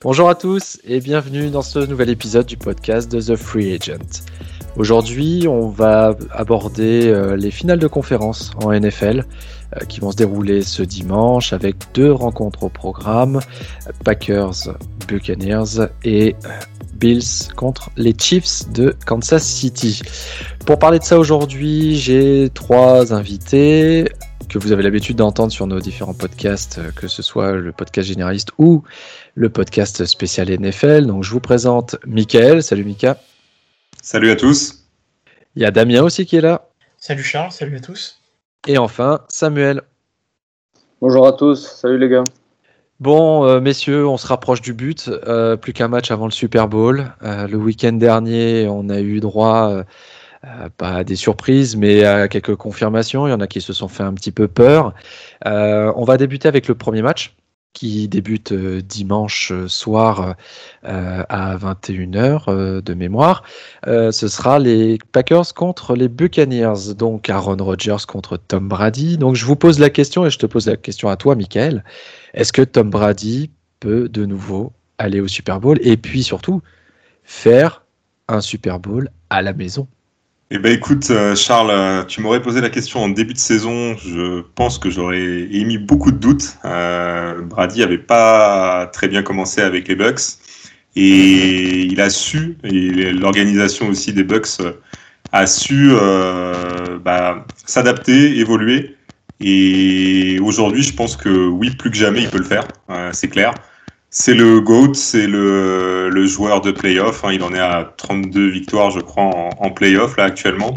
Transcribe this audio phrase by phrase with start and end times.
[0.00, 4.24] Bonjour à tous et bienvenue dans ce nouvel épisode du podcast de The Free Agent.
[4.76, 9.24] Aujourd'hui, on va aborder euh, les finales de conférence en NFL
[9.76, 13.38] euh, qui vont se dérouler ce dimanche avec deux rencontres au programme
[14.04, 16.48] Packers, Buccaneers et euh,
[16.94, 20.02] Bills contre les Chiefs de Kansas City.
[20.66, 24.08] Pour parler de ça aujourd'hui, j'ai trois invités
[24.48, 28.50] que vous avez l'habitude d'entendre sur nos différents podcasts, que ce soit le podcast généraliste
[28.58, 28.82] ou
[29.36, 31.06] le podcast spécial NFL.
[31.06, 32.60] Donc je vous présente Michael.
[32.62, 33.18] Salut Mika.
[34.04, 34.84] Salut à tous.
[35.56, 36.68] Il y a Damien aussi qui est là.
[36.98, 38.20] Salut Charles, salut à tous.
[38.68, 39.80] Et enfin Samuel.
[41.00, 42.24] Bonjour à tous, salut les gars.
[43.00, 45.08] Bon, euh, messieurs, on se rapproche du but.
[45.08, 47.14] Euh, plus qu'un match avant le Super Bowl.
[47.22, 49.72] Euh, le week-end dernier, on a eu droit,
[50.76, 53.26] pas à des surprises, mais à quelques confirmations.
[53.26, 54.92] Il y en a qui se sont fait un petit peu peur.
[55.46, 57.34] on va débuter avec le premier match
[57.74, 60.36] qui débute euh, dimanche euh, soir
[60.84, 63.42] euh, à 21h de mémoire.
[63.84, 69.18] ce sera les Packers contre les Buccaneers, donc Aaron Rodgers contre Tom Brady.
[69.18, 71.84] Donc je vous pose la question et je te pose la question à toi, Michael.
[72.32, 76.62] Est-ce que Tom Brady peut de nouveau aller au Super Bowl et puis surtout
[77.24, 77.84] faire
[78.28, 79.88] un Super Bowl à la maison?
[80.56, 83.96] Eh ben écoute, euh, Charles, euh, tu m'aurais posé la question en début de saison.
[83.96, 86.56] Je pense que j'aurais émis beaucoup de doutes.
[86.64, 90.20] Euh, Brady avait pas très bien commencé avec les Bucks
[90.94, 94.62] et il a su, et l'organisation aussi des Bucks
[95.32, 95.90] a su
[97.04, 98.94] bah, s'adapter, évoluer.
[99.40, 102.68] Et aujourd'hui, je pense que oui, plus que jamais, il peut le faire.
[103.10, 103.54] c'est clair.
[104.16, 107.24] C'est le GOAT, c'est le, joueur de playoff.
[107.24, 107.32] Hein.
[107.32, 110.72] Il en est à 32 victoires, je crois, en, playoff là actuellement.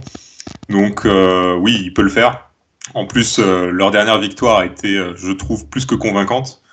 [0.70, 2.50] Donc euh, oui, il peut le faire.
[2.96, 6.64] En plus, euh, leur dernière victoire a été, euh, je trouve, plus que convaincante,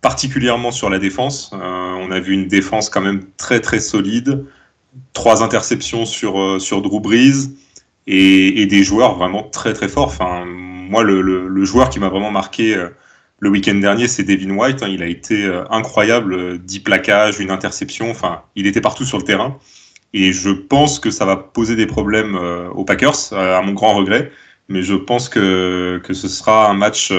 [0.00, 1.50] particulièrement sur la défense.
[1.52, 4.46] on a vu une défense quand même très très solide,
[5.12, 7.50] trois interceptions sur sur Drew Brees
[8.06, 10.06] et, des joueurs vraiment très très forts.
[10.06, 12.74] Enfin, moi, le joueur qui m'a vraiment marqué
[13.40, 14.82] le week-end dernier, c'est Devin White.
[14.82, 18.10] Hein, il a été euh, incroyable, 10 plaquages, une interception.
[18.10, 19.58] Enfin, il était partout sur le terrain.
[20.14, 23.72] Et je pense que ça va poser des problèmes euh, aux Packers, euh, à mon
[23.72, 24.30] grand regret.
[24.68, 27.12] Mais je pense que, que ce sera un match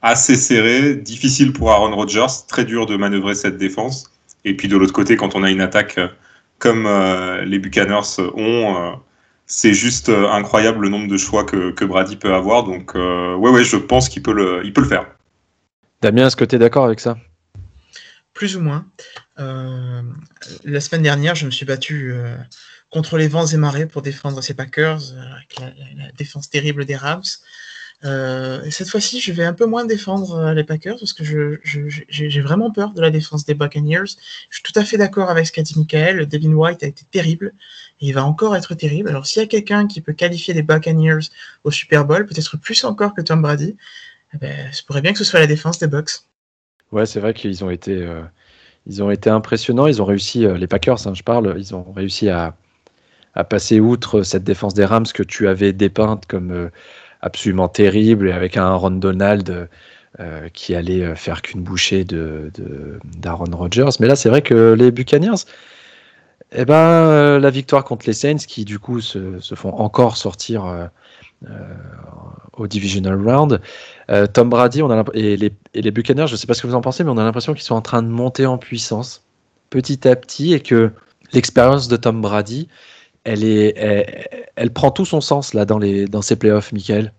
[0.00, 4.12] assez serré, difficile pour Aaron Rodgers, très dur de manœuvrer cette défense.
[4.44, 5.98] Et puis de l'autre côté, quand on a une attaque
[6.60, 6.88] comme
[7.44, 8.94] les Buccaneers ont,
[9.46, 12.62] c'est juste incroyable le nombre de choix que, que Brady peut avoir.
[12.62, 15.06] Donc, ouais, ouais, je pense qu'il peut peut le faire.
[16.00, 17.18] Damien, est-ce que tu es d'accord avec ça?
[18.32, 18.86] Plus ou moins.
[19.40, 20.02] Euh,
[20.64, 22.36] la semaine dernière, je me suis battu euh,
[22.90, 26.94] contre les vents et marées pour défendre ces Packers, euh, avec la, défense terrible des
[26.94, 27.22] Rams.
[28.04, 31.24] et cette fois-ci, je vais un peu moins défendre les Packers parce que
[31.64, 34.14] j'ai vraiment peur de la défense des Buccaneers.
[34.50, 36.28] Je suis tout à fait d'accord avec ce qu'a dit Michael.
[36.28, 37.52] Devin White a été terrible
[38.00, 39.08] et il va encore être terrible.
[39.08, 41.26] Alors, s'il y a quelqu'un qui peut qualifier les Buccaneers
[41.64, 43.76] au Super Bowl, peut-être plus encore que Tom Brady,
[44.34, 46.10] eh ben, je pourrais bien que ce soit la défense des Bucks.
[46.92, 48.22] Ouais, c'est vrai qu'ils ont été, euh,
[48.86, 49.86] ils ont été impressionnants.
[49.86, 52.54] Ils ont réussi, euh, les Packers, hein, je parle, ils ont réussi à,
[53.48, 56.70] passer outre cette défense des Rams que tu avais dépeinte comme euh,
[57.20, 59.68] absolument terrible, avec un Ron Donald
[60.52, 62.50] qui allait faire qu'une bouchée de
[63.04, 63.90] d'Aaron Rodgers.
[64.00, 65.44] Mais là, c'est vrai que les Buccaneers,
[66.50, 70.88] eh ben, la victoire contre les Saints, qui du coup se font encore sortir
[72.58, 73.60] au divisional round.
[74.10, 76.62] Euh, Tom Brady on a et, les, et les Buccaneers, je ne sais pas ce
[76.62, 78.58] que vous en pensez, mais on a l'impression qu'ils sont en train de monter en
[78.58, 79.22] puissance
[79.70, 80.90] petit à petit et que
[81.32, 82.68] l'expérience de Tom Brady,
[83.24, 83.74] elle, est,
[84.56, 87.12] elle, prend tout son sens là dans, les, dans ces playoffs, Michael.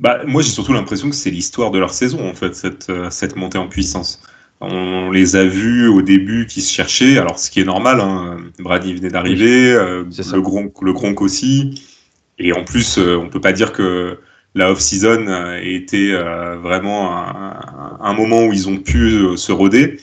[0.00, 3.10] Bah, moi, j'ai surtout l'impression que c'est l'histoire de leur saison, en fait, cette, euh,
[3.10, 4.20] cette montée en puissance.
[4.60, 8.38] On les a vus au début qui se cherchaient, alors ce qui est normal, hein,
[8.58, 11.82] Brady venait d'arriver, euh, le, Gronk, le Gronk aussi,
[12.38, 14.18] et en plus, on peut pas dire que
[14.54, 17.12] la off-season euh, était euh, vraiment
[18.00, 19.98] un, moment où ils ont pu euh, se roder.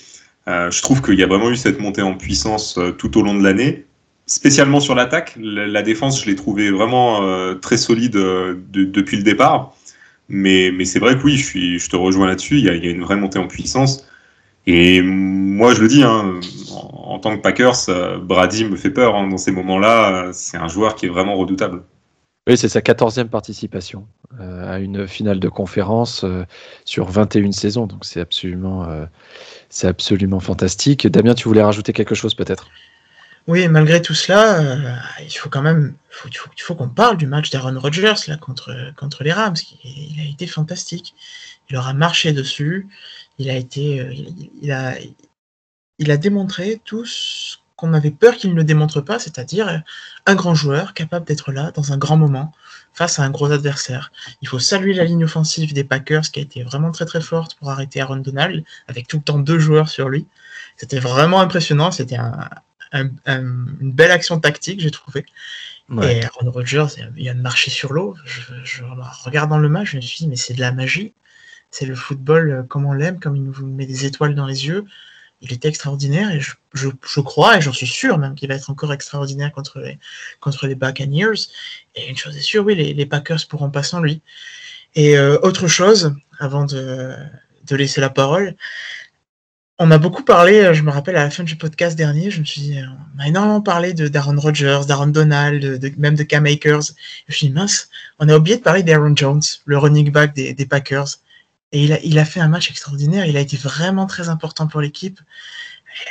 [0.48, 3.44] je trouve qu'il y a vraiment eu cette montée en puissance tout au long de
[3.44, 3.86] l'année,
[4.26, 5.38] spécialement sur l'attaque.
[5.40, 7.22] La, défense, je l'ai trouvé vraiment
[7.62, 8.18] très solide
[8.72, 9.74] depuis le départ.
[10.28, 12.58] Mais, c'est vrai que oui, je te rejoins là-dessus.
[12.58, 14.06] Il, y a une vraie montée en puissance.
[14.68, 16.40] Et moi, je le dis, hein,
[16.74, 20.32] en, tant que Packers, Brady me fait peur hein, dans ces moments-là.
[20.34, 21.84] C'est un joueur qui est vraiment redoutable.
[22.48, 24.08] Oui, c'est sa quatorzième participation
[24.40, 26.26] à une finale de conférence
[26.86, 28.88] sur 21 saisons, donc c'est absolument,
[29.70, 31.06] c'est absolument fantastique.
[31.06, 32.72] Damien, tu voulais rajouter quelque chose peut-être?
[33.48, 35.96] Oui, malgré tout cela, euh, il faut quand même,
[36.26, 39.56] il faut, qu'on parle du match d'Aaron Rodgers là contre contre les Rams.
[39.84, 41.16] Il, a été fantastique.
[41.70, 42.88] Il aura marché dessus.
[43.40, 44.14] Il a été, euh,
[44.62, 44.96] il, a,
[45.98, 49.82] il a démontré tout ce qu'on avait peur qu'il ne démontre pas, c'est-à-dire
[50.28, 52.54] un grand joueur capable d'être là dans un grand moment
[52.94, 54.12] face à un gros adversaire.
[54.44, 57.56] Il faut saluer la ligne offensive des Packers qui a été vraiment très très forte
[57.56, 60.28] pour arrêter Aaron Donald avec tout le temps deux joueurs sur lui.
[60.78, 61.90] C'était vraiment impressionnant.
[61.90, 62.50] C'était un,
[62.94, 65.26] une belle action tactique, j'ai trouvé.
[66.04, 66.86] Et Aaron Rodgers,
[67.18, 68.16] il de marcher sur l'eau.
[68.64, 68.84] Je,
[69.26, 71.14] regardant le match, je me suis dit, mais c'est de la magie.
[71.72, 74.68] C'est le football euh, comme on l'aime, comme il nous met des étoiles dans les
[74.68, 74.86] yeux.
[75.42, 76.40] Il était extraordinaire et
[76.74, 79.98] je, crois, et j'en suis sûr même, qu'il va être encore extraordinaire contre les,
[80.40, 81.48] contre les Buccaneers.
[81.96, 84.22] Et une chose est sûre, oui, les, Packers pourront pas sans lui.
[84.96, 87.16] Et euh, autre chose, avant de,
[87.66, 88.56] de laisser la parole,
[89.84, 92.40] on a beaucoup parlé, euh, je me rappelle à la fin du podcast dernier, je
[92.40, 92.86] me suis dit, euh,
[93.18, 96.84] on a énormément parlé de d'Aaron Rodgers, d'Aaron Donald, même de Cam Akers.
[96.84, 97.90] je me suis dit, mince,
[98.20, 101.18] on a oublié de parler d'Aaron Jones, le running back des, des Packers.
[101.72, 104.68] Et il a, il a fait un match extraordinaire, il a été vraiment très important
[104.68, 105.20] pour l'équipe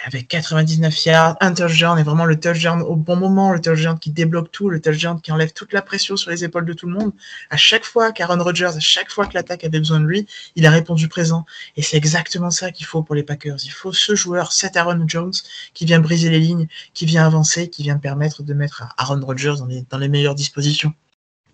[0.06, 4.10] avec 99 yards, un touchdown et vraiment le touchdown au bon moment, le touchdown qui
[4.10, 6.92] débloque tout, le touchdown qui enlève toute la pression sur les épaules de tout le
[6.92, 7.12] monde.
[7.50, 10.26] À chaque fois qu'Aaron Rodgers, à chaque fois que l'attaque avait besoin de lui,
[10.56, 11.46] il a répondu présent.
[11.76, 13.58] Et c'est exactement ça qu'il faut pour les Packers.
[13.64, 15.32] Il faut ce joueur, cet Aaron Jones,
[15.74, 19.54] qui vient briser les lignes, qui vient avancer, qui vient permettre de mettre Aaron Rodgers
[19.58, 20.92] dans les, dans les meilleures dispositions.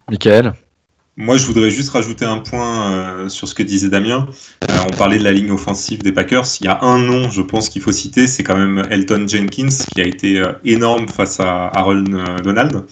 [0.08, 0.54] Michael?
[1.18, 4.28] Moi, je voudrais juste rajouter un point euh, sur ce que disait Damien.
[4.68, 6.44] Euh, on parlait de la ligne offensive des Packers.
[6.60, 9.74] Il y a un nom, je pense, qu'il faut citer, c'est quand même Elton Jenkins,
[9.94, 12.04] qui a été euh, énorme face à Aaron
[12.44, 12.84] Donald.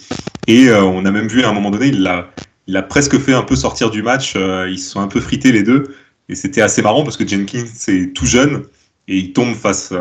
[0.47, 2.31] Et on a même vu à un moment donné, il a,
[2.65, 4.35] il a presque fait un peu sortir du match.
[4.35, 5.95] ils se sont un peu frités les deux.
[6.29, 8.63] Et c'était assez marrant parce que Jenkins est tout jeune
[9.07, 9.93] et il tombe face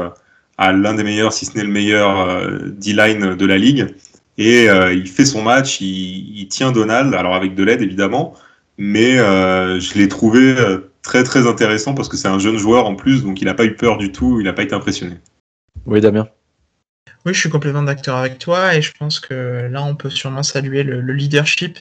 [0.58, 2.46] à l'un des meilleurs, si ce n'est le meilleur
[2.78, 3.86] D-line de la ligue.
[4.38, 8.34] Et euh, il fait son match, il, tient Donald, alors avec de l'aide évidemment,
[8.78, 12.86] mais euh, je l'ai trouvé euh, très très intéressant parce que c'est un jeune joueur
[12.86, 15.18] en plus, donc il n'a pas eu peur du tout, il n'a pas été impressionné.
[15.86, 16.28] Oui, Damien.
[17.24, 20.42] Oui, je suis complètement d'accord avec toi et je pense que là, on peut sûrement
[20.42, 21.78] saluer le, leadership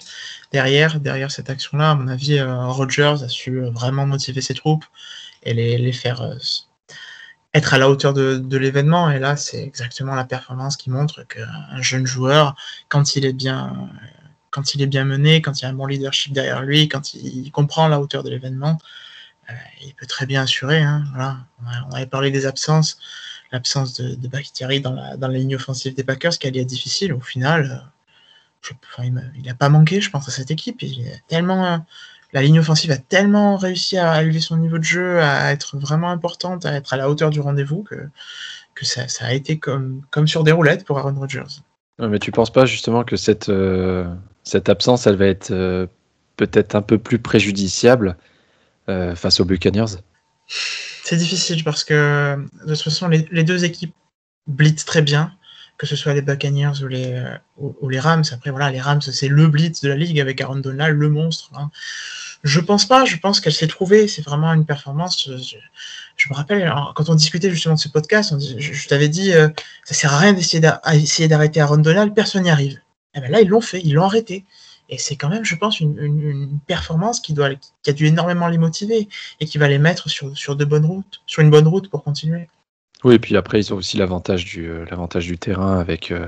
[0.53, 1.91] derrière, derrière cette action-là.
[1.91, 4.85] À mon avis, Rogers a su vraiment motiver ses troupes
[5.43, 6.37] et les, les faire
[7.53, 9.11] être à la hauteur de, l'événement.
[9.11, 12.55] Et là, c'est exactement la performance qui montre qu'un jeune joueur,
[12.89, 13.89] quand il est bien,
[14.49, 17.13] quand il est bien mené, quand il y a un bon leadership derrière lui, quand
[17.13, 18.79] il, comprend la hauteur de l'événement,
[19.49, 20.81] euh, il peut très bien assurer.
[20.81, 21.37] Hein, voilà.
[21.89, 22.97] On, avait parlé des absences,
[23.51, 27.13] l'absence de, de dans la, dans la ligne offensive des Packers, qui allait difficile.
[27.13, 27.83] Au final,
[28.61, 28.73] je,
[29.03, 30.81] il n'a pas manqué, je pense, à cette équipe.
[30.81, 31.85] Il est tellement
[32.33, 36.09] la ligne offensive a tellement réussi à élever son niveau de jeu, à être vraiment
[36.09, 37.95] importante, à être à la hauteur du rendez-vous, que,
[38.73, 41.61] que ça, a été comme, comme sur des roulettes pour Aaron Rodgers.
[41.99, 44.11] mais tu penses pas justement que cette, euh,
[44.43, 45.85] cette absence, elle va être euh,
[46.35, 48.17] peut-être un peu plus préjudiciable
[48.89, 49.97] euh, face aux Buccaneers?
[51.03, 53.93] C'est difficile parce que de toute façon, les, deux équipes
[54.47, 55.33] blitz très bien,
[55.77, 57.23] que ce soit les Buccaneers ou les,
[57.57, 58.23] ou, les Rams.
[58.31, 61.51] Après, voilà, les Rams, c'est le blitz de la ligue avec Aaron Donald, le monstre.
[61.55, 61.69] Hein.
[62.43, 64.07] Je pense pas, je pense qu'elle s'est trouvée.
[64.07, 65.29] C'est vraiment une performance.
[66.17, 69.49] Je, me rappelle, quand on discutait justement de ce podcast, je, t'avais dit, euh,
[69.85, 72.79] ça sert à rien d'essayer d'arrêter Aaron Donald, personne n'y arrive.
[73.15, 74.45] Et eh ben là, ils l'ont fait, ils l'ont arrêté.
[74.89, 77.49] Et c'est quand même, je pense, une, performance qui, doit,
[77.81, 79.07] qui a dû énormément les motiver
[79.39, 82.47] et qui va les mettre sur, de bonnes routes, sur une bonne route pour continuer.
[83.03, 86.27] Oui, et puis après, ils ont aussi l'avantage du, euh, terrain avec, euh,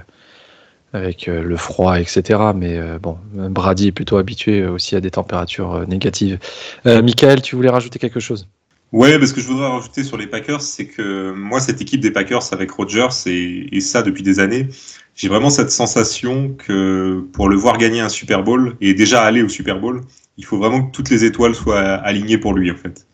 [0.96, 2.40] avec euh, le froid, etc.
[2.56, 6.40] Mais euh, bon, Brady est plutôt habitué aussi à des températures euh, négatives.
[6.86, 8.48] Michael, tu voulais rajouter quelque chose?
[8.92, 12.12] Ouais, parce que je voudrais rajouter sur les Packers, c'est que moi, cette équipe des
[12.12, 14.70] Packers avec Rodgers et, ça depuis des années,
[15.16, 19.42] j'ai vraiment cette sensation que pour le voir gagner un Super Bowl et déjà aller
[19.42, 20.02] au Super Bowl,
[20.38, 23.06] il faut vraiment que toutes les étoiles soient alignées pour lui en fait.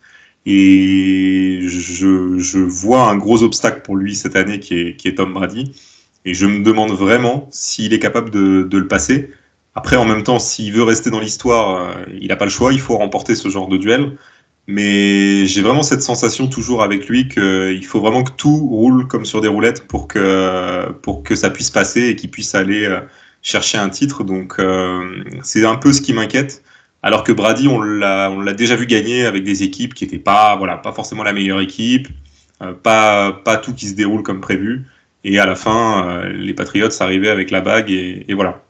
[0.46, 5.72] Et je, vois un gros obstacle pour lui cette année qui est Tom Brady.
[6.26, 9.32] Et je me demande vraiment s'il est capable de, de, le passer.
[9.74, 12.74] Après, en même temps, s'il veut rester dans l'histoire, euh, il n'a pas le choix,
[12.74, 14.18] il faut remporter ce genre de duel.
[14.68, 19.26] Mais j'ai vraiment cette sensation toujours avec lui qu'il faut vraiment que tout roule comme
[19.26, 23.02] sur des roulettes pour que, pour que ça puisse passer et qu'il puisse aller euh,
[23.42, 24.24] chercher un titre.
[24.24, 26.64] Donc euh, c'est un peu ce qui m'inquiète.
[27.04, 30.78] Alors que Brady, on l'a déjà vu gagner avec des équipes qui n'étaient pas, voilà,
[30.78, 32.08] pas forcément la meilleure équipe,
[32.84, 34.86] pas, pas tout qui se déroule comme prévu.
[35.24, 38.62] Et à la fin, euh, les Patriots arrivaient avec la bague et, voilà.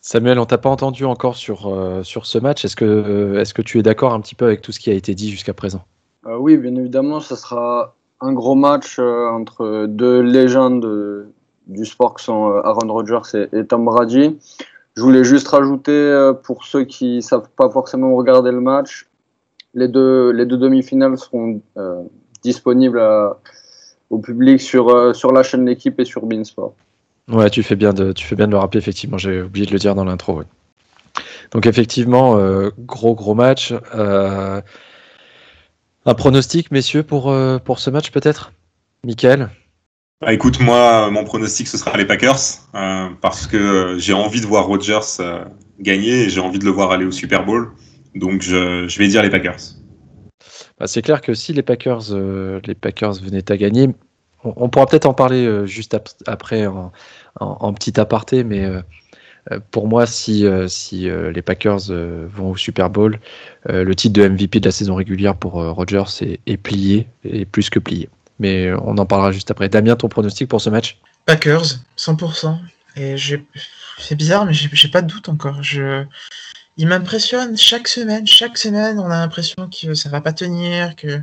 [0.00, 2.64] Samuel, on t'a pas entendu encore sur, euh, sur ce match.
[2.64, 4.94] Est-ce que, est que tu es d'accord un petit peu avec tout ce qui a
[4.94, 5.84] été dit jusqu'à présent?
[6.26, 11.26] Euh, Oui, bien évidemment, ce sera un gros match euh, entre deux légendes
[11.66, 14.38] du sport qui sont Aaron Rodgers et, Tom Brady.
[14.96, 19.08] Je voulais juste rajouter, pour ceux qui savent pas forcément regarder le match,
[19.72, 21.60] les deux, les deux demi-finales seront
[22.42, 23.00] disponibles
[24.14, 26.74] au public sur, sur la chaîne d'équipe et sur Beansport.
[27.30, 29.18] Ouais, tu fais bien de, tu fais bien de le rappeler, effectivement.
[29.18, 30.42] J'ai oublié de le dire dans l'intro.
[31.52, 33.72] Donc, effectivement, euh, gros, gros match.
[33.94, 34.60] Euh,
[36.04, 38.52] un pronostic, messieurs, pour, euh, pour ce match, peut-être?
[39.04, 39.50] Michael?
[40.20, 42.38] Bah, Écoute, moi, mon pronostic, ce sera les Packers,
[43.20, 45.00] parce que j'ai envie de voir Rodgers
[45.80, 47.72] gagner et j'ai envie de le voir aller au Super Bowl.
[48.14, 49.60] Donc, je, je vais dire les Packers.
[50.78, 52.14] Bah, c'est clair que si les Packers,
[52.66, 53.88] les Packers venaient à gagner,
[54.44, 58.82] on, pourra peut-être en parler euh, juste après en, petit aparté, mais euh,
[59.50, 63.18] euh, pour moi, si, si les Packers vont au Super Bowl,
[63.68, 66.04] le titre de MVP de la saison régulière pour Rodgers
[66.46, 68.08] est, plié, et plus que plié.
[68.38, 69.68] Mais on en parlera juste après.
[69.68, 70.98] Damien, ton pronostic pour ce match?
[71.26, 72.58] Packers, 100%.
[72.96, 73.16] Et
[73.98, 75.62] c'est bizarre, mais j'ai pas de doute encore.
[75.62, 76.04] Je,
[76.76, 78.26] il m'impressionne chaque semaine.
[78.26, 81.22] Chaque semaine, on a l'impression que ça va pas tenir, que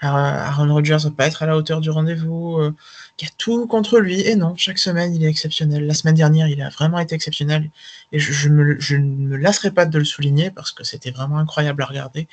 [0.00, 2.74] Aaron Rodgers va pas être à la hauteur du rendez-vous, euh,
[3.16, 4.20] qu'il y a tout contre lui.
[4.20, 5.86] Et non, chaque semaine, il est exceptionnel.
[5.86, 7.70] La semaine dernière, il a vraiment été exceptionnel.
[8.12, 11.86] Et je, ne me lasserai pas de le souligner parce que c'était vraiment incroyable à
[11.86, 12.28] regarder.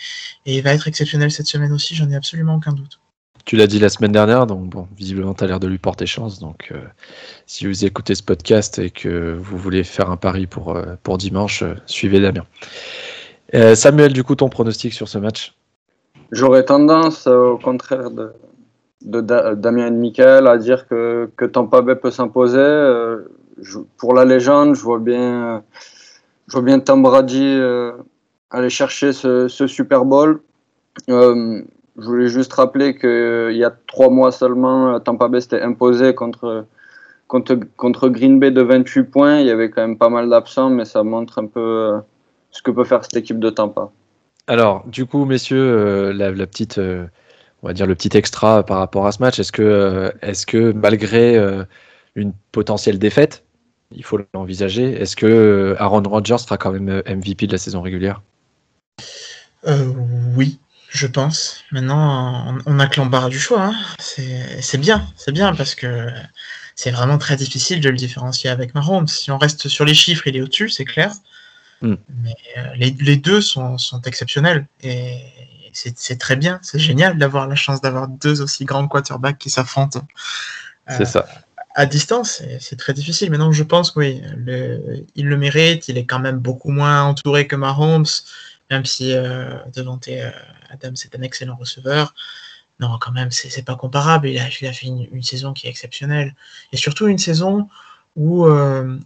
[0.46, 3.00] Et il va être exceptionnel cette semaine aussi, j'en ai absolument aucun doute.
[3.46, 6.08] Tu l'as dit la semaine dernière, donc bon, visiblement, tu as l'air de lui porter
[6.08, 6.40] chance.
[6.40, 6.80] Donc, euh,
[7.46, 11.20] si vous écoutez ce podcast et que vous voulez faire un pari pour, euh, pour
[11.20, 12.46] dimanche, euh, suivez Damien.
[13.76, 15.56] Samuel, du coup, ton pronostic sur ce match?
[16.32, 18.34] J'aurais tendance, au contraire de,
[19.02, 22.58] Damien et de Michael, à dire que, que Tampa Bay peut s'imposer.
[23.98, 25.64] pour la légende, je vois bien,
[26.48, 27.62] je vois bien Tom Brady
[28.50, 30.42] aller chercher ce Super Bowl.
[31.98, 36.14] Je voulais juste rappeler qu'il euh, y a trois mois seulement, Tampa Bay s'était imposé
[36.14, 36.66] contre,
[37.28, 39.40] contre, contre Green Bay de 28 points.
[39.40, 42.00] Il y avait quand même pas mal d'absents, mais ça montre un peu euh,
[42.52, 43.92] ce que peut faire cette équipe de Tampa.
[44.48, 49.08] Alors, du coup, messieurs, euh, la, petite, on va dire le petit extra par rapport
[49.08, 51.40] à ce match, est-ce que, est que malgré
[52.16, 53.46] une potentielle défaite,
[53.92, 58.22] il faut l'envisager, est-ce que Aaron Rodgers sera quand même MVP de la saison régulière?
[60.36, 60.60] Oui,
[60.96, 61.64] je pense.
[61.72, 63.62] Maintenant, on a que l'embarras du choix.
[63.62, 63.76] Hein.
[64.00, 66.10] C'est bien, c'est bien parce que
[66.76, 69.08] c'est vraiment très difficile de le différencier avec Mahomes.
[69.08, 71.12] Si on reste sur les chiffres, il est au-dessus, c'est clair.
[71.82, 71.96] Hmm.
[72.24, 75.20] Mais euh, les, deux sont, exceptionnels et
[75.74, 80.08] c'est très bien, c'est génial d'avoir la chance d'avoir deux aussi grands quarterbacks qui s'affrontent.
[80.88, 81.28] c'est ça.
[81.78, 83.30] À distance, c'est très difficile.
[83.30, 84.22] Maintenant, je pense que oui,
[85.16, 85.90] il le mérite.
[85.90, 88.06] Il est quand même beaucoup moins entouré que Mahomes
[88.72, 90.32] même si euh, Devante euh,
[90.76, 92.14] Adam c'est un excellent receveur.
[92.80, 94.28] Non, quand même, c'est pas comparable.
[94.30, 96.36] Il a, fait une, saison qui est exceptionnelle.
[96.74, 97.70] Et surtout une saison
[98.18, 99.00] où, euh,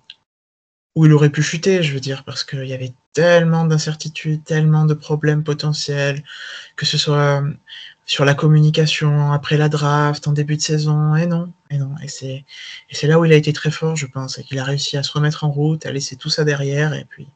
[0.95, 4.85] où il aurait pu chuter, je veux dire, parce qu'il y avait tellement d'incertitudes, tellement
[4.85, 6.23] de problèmes potentiels,
[6.75, 7.43] que ce soit
[8.05, 11.95] sur la communication après la draft, en début de saison, et non, et non.
[12.01, 14.97] Et c'est là où il a été très fort, je pense, et qu'il a réussi
[14.97, 17.27] à se remettre en route, à laisser tout ça derrière, et puis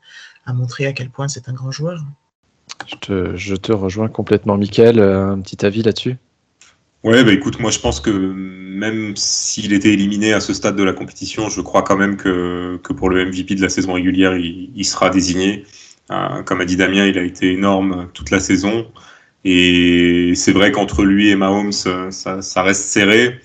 [0.47, 2.03] à montrer à quel point c'est un grand joueur.
[2.87, 4.99] Je te, rejoins complètement, Michael.
[4.99, 6.15] Euh, un petit avis là-dessus?
[7.03, 10.83] Ouais, bah écoute, moi je pense que même s'il était éliminé à ce stade de
[10.83, 14.37] la compétition, je crois quand même que, que pour le MVP de la saison régulière,
[14.37, 15.65] il, sera désigné.
[16.11, 18.87] Euh, comme a dit Damien, il a été énorme toute la saison.
[19.43, 23.41] Et c'est vrai qu'entre lui et Mahomes, ça, ça reste serré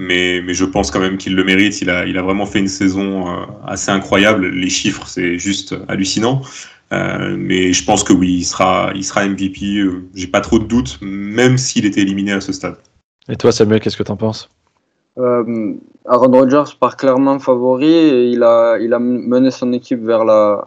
[0.00, 1.80] mais, mais je pense quand même qu'il le mérite.
[1.82, 4.48] Il a, il a vraiment fait une saison euh, assez incroyable.
[4.48, 6.40] Les chiffres, c'est juste hallucinant.
[6.92, 9.78] Euh, mais je pense que oui, il sera, il sera MVP.
[9.78, 12.76] Euh, j'ai pas trop de doutes, même s'il était éliminé à ce stade.
[13.28, 14.48] Et toi, Samuel, qu'est-ce que tu en penses?
[15.18, 15.74] Euh,
[16.08, 20.64] Aaron Rodgers part clairement favori et il a, il a mené son équipe vers la,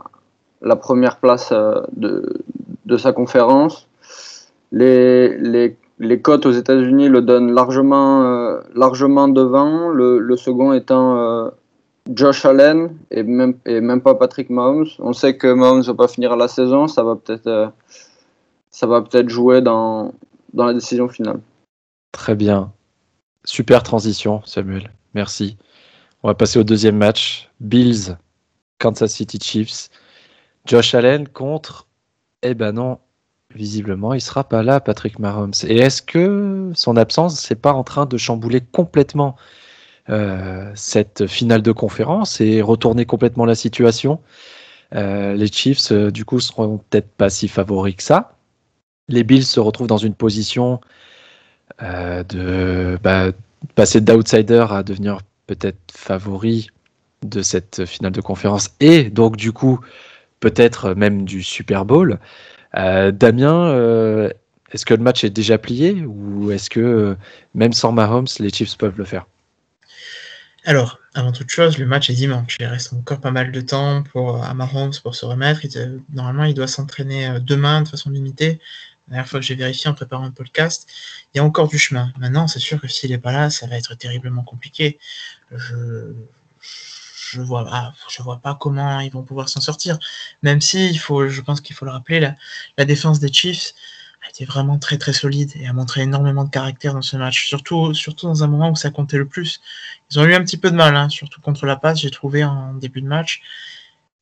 [0.61, 2.41] la première place de,
[2.85, 3.87] de sa conférence.
[4.71, 11.17] Les, les les cotes aux États-Unis le donnent largement, euh, largement devant, le, second étant
[11.17, 11.49] euh,
[12.09, 14.87] Josh Allen et même, et même pas Patrick Mahomes.
[14.99, 17.67] On sait que Mahomes va pas finir la saison, ça va peut-être euh,
[18.71, 20.13] ça va peut-être jouer dans,
[20.53, 21.39] dans la décision finale.
[22.11, 22.71] Très bien.
[23.45, 24.91] Super transition, Samuel.
[25.13, 25.57] Merci.
[26.23, 27.49] On va passer au deuxième match.
[27.59, 28.17] Bills,
[28.79, 29.89] Kansas City Chiefs.
[30.65, 31.87] Josh Allen contre.
[32.41, 32.99] Eh ben non,
[33.55, 35.53] Visiblement, il sera pas là, Patrick Mahomes.
[35.67, 39.35] Et est-ce que son absence n'est pas en train de chambouler complètement
[40.75, 44.19] cette finale de conférence et retourner complètement la situation
[44.91, 48.37] les Chiefs, du coup, seront peut-être pas si favoris que ça.
[49.07, 50.79] Les Bills se retrouvent dans une position
[51.79, 53.31] de bah,
[53.75, 56.69] passer d'outsider à devenir peut-être favori
[57.23, 59.79] de cette finale de conférence et donc du coup
[60.39, 62.19] peut-être même du Super Bowl.
[62.73, 63.73] Damien,
[64.71, 67.15] est-ce que le match est déjà plié ou est-ce que
[67.55, 69.25] même sans Mahomes, les Chiefs peuvent le faire?
[70.65, 72.55] Alors, avant toute chose, le match est dimanche.
[72.59, 75.61] Il reste encore pas mal de temps pour à Mahomes pour se remettre.
[76.13, 78.61] normalement, il doit s'entraîner euh, demain de façon limitée.
[79.07, 80.87] La dernière fois que j'ai vérifié en préparant le podcast,
[81.33, 82.13] il y a encore du chemin.
[82.17, 84.99] Maintenant, c'est sûr que s'il n'est pas là, ça va être terriblement compliqué.
[85.51, 86.13] Je
[86.61, 89.97] je vois je vois pas comment ils vont pouvoir s'en sortir.
[90.43, 92.35] Même si il faut, je pense qu'il faut le rappeler, la,
[92.77, 93.73] la défense des Chiefs
[94.23, 97.47] a été vraiment très très solide et a montré énormément de caractère dans ce match,
[97.47, 99.61] surtout, surtout dans un moment où ça comptait le plus.
[100.11, 102.43] Ils ont eu un petit peu de mal, hein, surtout contre la passe, j'ai trouvé
[102.43, 103.41] en début de match.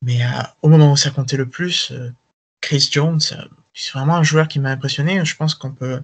[0.01, 0.27] Mais euh,
[0.61, 2.11] au moment où ça comptait le plus, euh,
[2.61, 5.23] Chris Jones, euh, c'est vraiment un joueur qui m'a impressionné.
[5.23, 6.01] Je pense qu'on peut.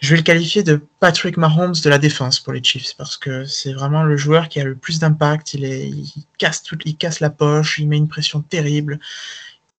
[0.00, 3.44] Je vais le qualifier de Patrick Mahomes de la défense pour les Chiefs parce que
[3.44, 5.54] c'est vraiment le joueur qui a le plus d'impact.
[5.54, 6.06] Il,
[6.38, 9.00] casse tout, il casse la poche, il met une pression terrible.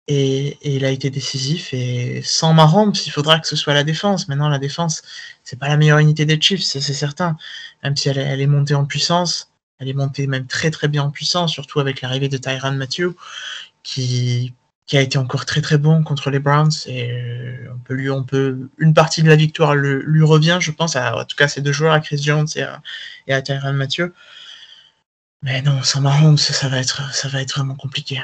[0.09, 1.73] Et, il a été décisif.
[1.75, 4.29] Et sans Mahomes, il faudra que ce soit la défense.
[4.29, 5.03] Maintenant, la défense,
[5.45, 7.37] c'est pas la meilleure unité des Chiefs, c'est certain.
[7.83, 11.11] Même si elle, est montée en puissance, elle est montée même très très bien en
[11.11, 13.15] puissance, surtout avec l'arrivée de Tyran Matthew,
[13.83, 14.55] qui,
[14.93, 16.73] a été encore très très bon contre les Browns.
[16.87, 20.71] Et euh, on peut lui, on peut, une partie de la victoire lui revient, je
[20.71, 22.81] pense, en tout cas ces deux joueurs, à Chris Jones et à,
[23.27, 24.13] et Tyran Matthew.
[25.43, 28.23] Mais non, sans Mahomes, ça va être, ça va être vraiment compliqué.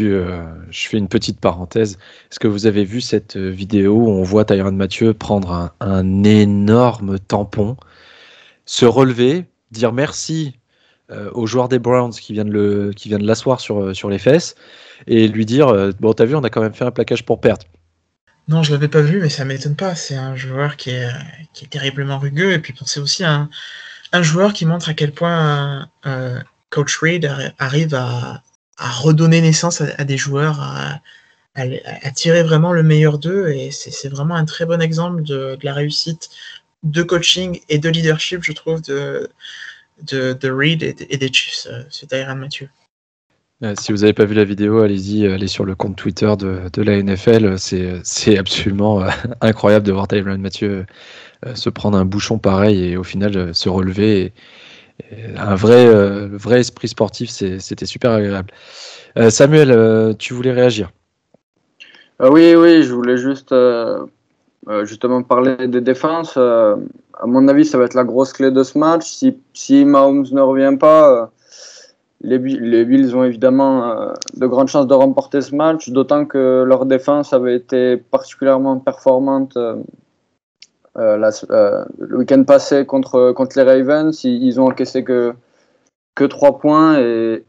[0.00, 1.98] Euh, je fais une petite parenthèse.
[2.30, 6.24] Est-ce que vous avez vu cette euh, vidéo où on voit Tyron Mathieu prendre un,
[6.24, 7.76] énorme tampon,
[8.64, 10.56] se relever, dire merci
[11.10, 14.08] euh, au joueur des Browns qui vient de, le, qui vient de l'asseoir sur, sur
[14.08, 14.54] les fesses
[15.06, 17.66] et lui dire Bon, t'as vu, on a quand même fait un plaquage pour perdre.
[18.48, 19.94] Non, je l'avais pas vu, mais ça m'étonne pas.
[19.94, 21.08] C'est un joueur qui est,
[21.54, 22.52] qui est terriblement rugueux.
[22.52, 23.50] Et puis, c'est aussi un,
[24.12, 25.88] un joueur qui montre à quel point
[26.70, 28.42] Coach Reed arrive à,
[28.78, 31.00] à redonner naissance à, des joueurs, à,
[32.14, 33.50] tirer vraiment le meilleur d'eux.
[33.50, 36.30] Et c'est vraiment un très bon exemple de, la réussite
[36.82, 39.28] de coaching et de leadership, je trouve, de,
[40.02, 42.68] de, Reed et, des Chiefs, euh, c'est Tyron Mathieu.
[43.62, 46.82] Euh, si vous n'avez pas vu la vidéo, allez-y, allez sur le compte Twitter de,
[46.82, 47.56] la NFL.
[47.58, 50.86] C'est absolument euh, incroyable de voir Tyron Mathieu
[51.54, 54.32] se prendre un bouchon pareil et au final se relever
[55.36, 58.50] un vrai, euh, vrai esprit sportif, c'était super agréable.
[59.18, 60.90] Euh, Samuel, euh, tu voulais réagir?
[62.20, 63.54] Oui, oui, je voulais juste
[64.84, 66.36] justement parler des défenses.
[66.36, 66.76] à
[67.26, 69.06] mon avis, ça va être la grosse clé de ce match.
[69.06, 71.32] Si, si Mahomes ne revient pas,
[72.20, 76.86] les, les, Bills ont évidemment de grandes chances de remporter ce match, d'autant que leur
[76.86, 79.58] défense avait été particulièrement performante
[80.98, 85.32] euh, euh, le week-end passé contre, contre les Ravens, ils, ont encaissé que,
[86.14, 87.44] que 3 points et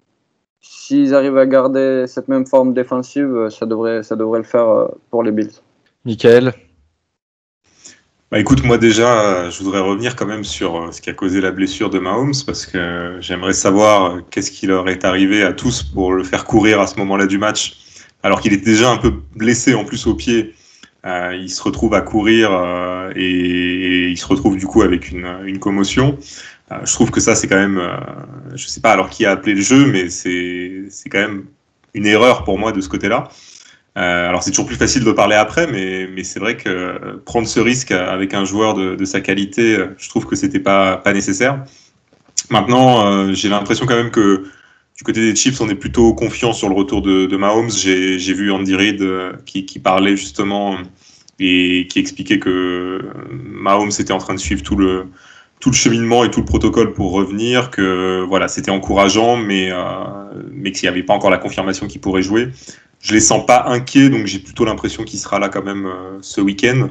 [0.62, 4.88] s'ils arrivent à garder cette même forme défensive, ça devrait, ça devrait le faire euh,
[5.10, 5.52] pour les Bills.
[6.06, 6.54] Michael?
[8.32, 11.52] Bah écoute, moi déjà, je voudrais revenir quand même sur ce qui a causé la
[11.52, 16.14] blessure de Mahomes, parce que j'aimerais savoir qu'est-ce qui leur est arrivé à tous pour
[16.14, 17.76] le faire courir à ce moment-là du match,
[18.24, 20.56] alors qu'il était déjà un peu blessé en plus au pied
[21.06, 25.28] euh, il se retrouve à courir euh, et, il se retrouve du coup avec une,
[25.46, 26.18] une commotion.
[26.72, 27.82] Euh, je trouve que ça, c'est quand même,
[28.56, 31.46] je sais pas alors qui a appelé le jeu, mais c'est quand même
[31.94, 33.28] une erreur pour moi de ce côté-là.
[33.96, 37.60] Alors c'est toujours plus facile de parler après, mais, mais c'est vrai que prendre ce
[37.60, 41.64] risque avec un joueur de, de sa qualité, je trouve que c'était pas, pas nécessaire.
[42.50, 44.46] Maintenant, j'ai l'impression quand même que
[44.98, 47.72] du côté des Chiefs, on est plutôt confiant sur le retour de, Mahomes.
[47.72, 50.78] J'ai vu Andy Reid euh, qui, qui, parlait justement
[51.40, 53.02] et qui expliquait que
[53.32, 55.08] Mahomes était en train de suivre tout le,
[55.64, 59.78] tout le cheminement et tout le protocole pour revenir, que voilà, c'était encourageant, mais, euh,
[60.52, 62.50] mais qu'il n'y avait pas encore la confirmation qu'il pourrait jouer.
[63.00, 66.18] Je les sens pas inquiets, donc j'ai plutôt l'impression qu'il sera là quand même euh,
[66.20, 66.90] ce week-end.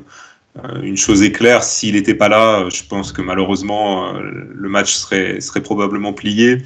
[0.65, 4.95] Euh, une chose est claire, s'il n'était pas là, je pense que malheureusement le match
[4.95, 6.63] serait, serait probablement plié.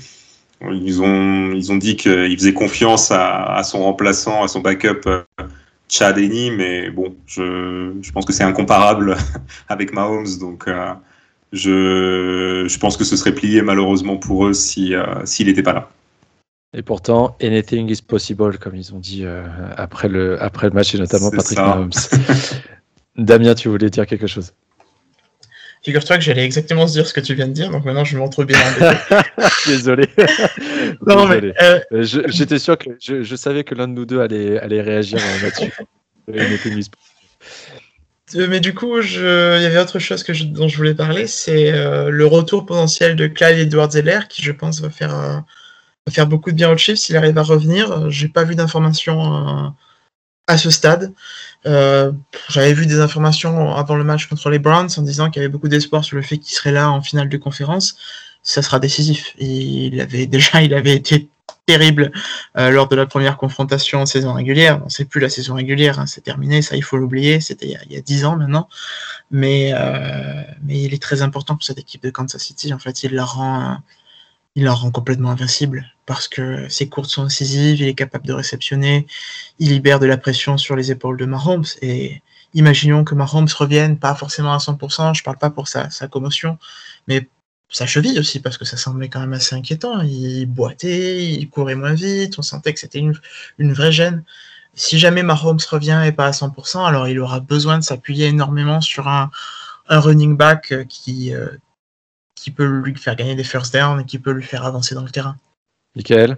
[0.63, 5.23] Ils ont, ils ont dit qu'ils faisaient confiance à, son remplaçant, à son backup euh,
[5.89, 9.17] Chad Henney, mais bon, je, je pense que c'est incomparable
[9.69, 10.93] avec Mahomes, donc euh,
[11.53, 15.75] je, je, pense que ce serait plié malheureusement pour eux si, euh, s'il n'était pas
[15.75, 15.91] là.
[16.75, 19.25] Et pourtant, anything is possible, comme ils ont dit
[19.77, 21.91] après, le, après le match, et notamment Patrick Mahomes.
[23.17, 24.53] Damien, tu voulais dire quelque chose?
[25.87, 28.17] Figure-toi que j'allais exactement se dire ce que tu viens de dire, donc maintenant je
[28.17, 28.59] me retrouve bien
[29.69, 30.09] Désolé.
[31.07, 31.81] non, mais, euh,
[32.27, 35.73] J'étais sûr que je, savais que l'un de nous deux allait, allait réagir là-dessus.
[38.35, 39.57] Euh, mais du coup, je...
[39.59, 43.15] il y avait autre chose que dont je voulais parler, c'est euh, le retour potentiel
[43.15, 46.99] de Clyde Edwards-Zeller, qui je pense va faire, va faire beaucoup de bien au Chiefs
[46.99, 48.11] s'il arrive à revenir.
[48.11, 49.73] J'ai pas vu d'informations
[50.47, 51.13] à ce stade.
[51.67, 52.13] Euh,
[52.49, 55.53] j'avais vu des informations avant le match contre les Browns en disant qu'il y avait
[55.53, 57.97] beaucoup d'espoir sur le fait qu'il serait là en finale de conférence.
[58.43, 59.35] Ça sera décisif.
[59.39, 61.29] Il avait déjà, il avait été
[61.67, 62.13] terrible
[62.57, 64.81] euh, lors de la première confrontation en saison régulière.
[64.85, 67.41] On sait plus la saison régulière, hein, c'est terminé, ça il faut l'oublier.
[67.41, 68.69] C'était il, y a dix ans maintenant,
[69.33, 72.73] mais euh, mais il est très important pour cette équipe de Kansas City.
[72.73, 73.79] En fait, il la rend
[74.57, 78.33] il la rend complètement invincible parce que ses courses sont incisives, il est capable de
[78.33, 79.07] réceptionner,
[79.59, 81.67] il libère de la pression sur les épaules de Mahomes.
[81.83, 82.23] Et
[82.55, 86.59] imaginons que Mahomes revienne, pas forcément à 100%, je parle pas pour sa, commotion,
[87.07, 87.29] mais
[87.69, 90.01] sa cheville aussi, parce que ça semblait quand même assez inquiétant.
[90.01, 94.25] Il boitait, il courait moins vite, on sentait que c'était une, vraie gêne.
[94.73, 98.81] Si jamais Mahomes revient et pas à 100%, alors il aura besoin de s'appuyer énormément
[98.81, 99.31] sur un,
[99.89, 101.49] un running back qui, euh,
[102.47, 105.03] qui peut lui faire gagner des first downs et qui peut lui faire avancer dans
[105.03, 105.35] le terrain.
[105.97, 106.37] Michael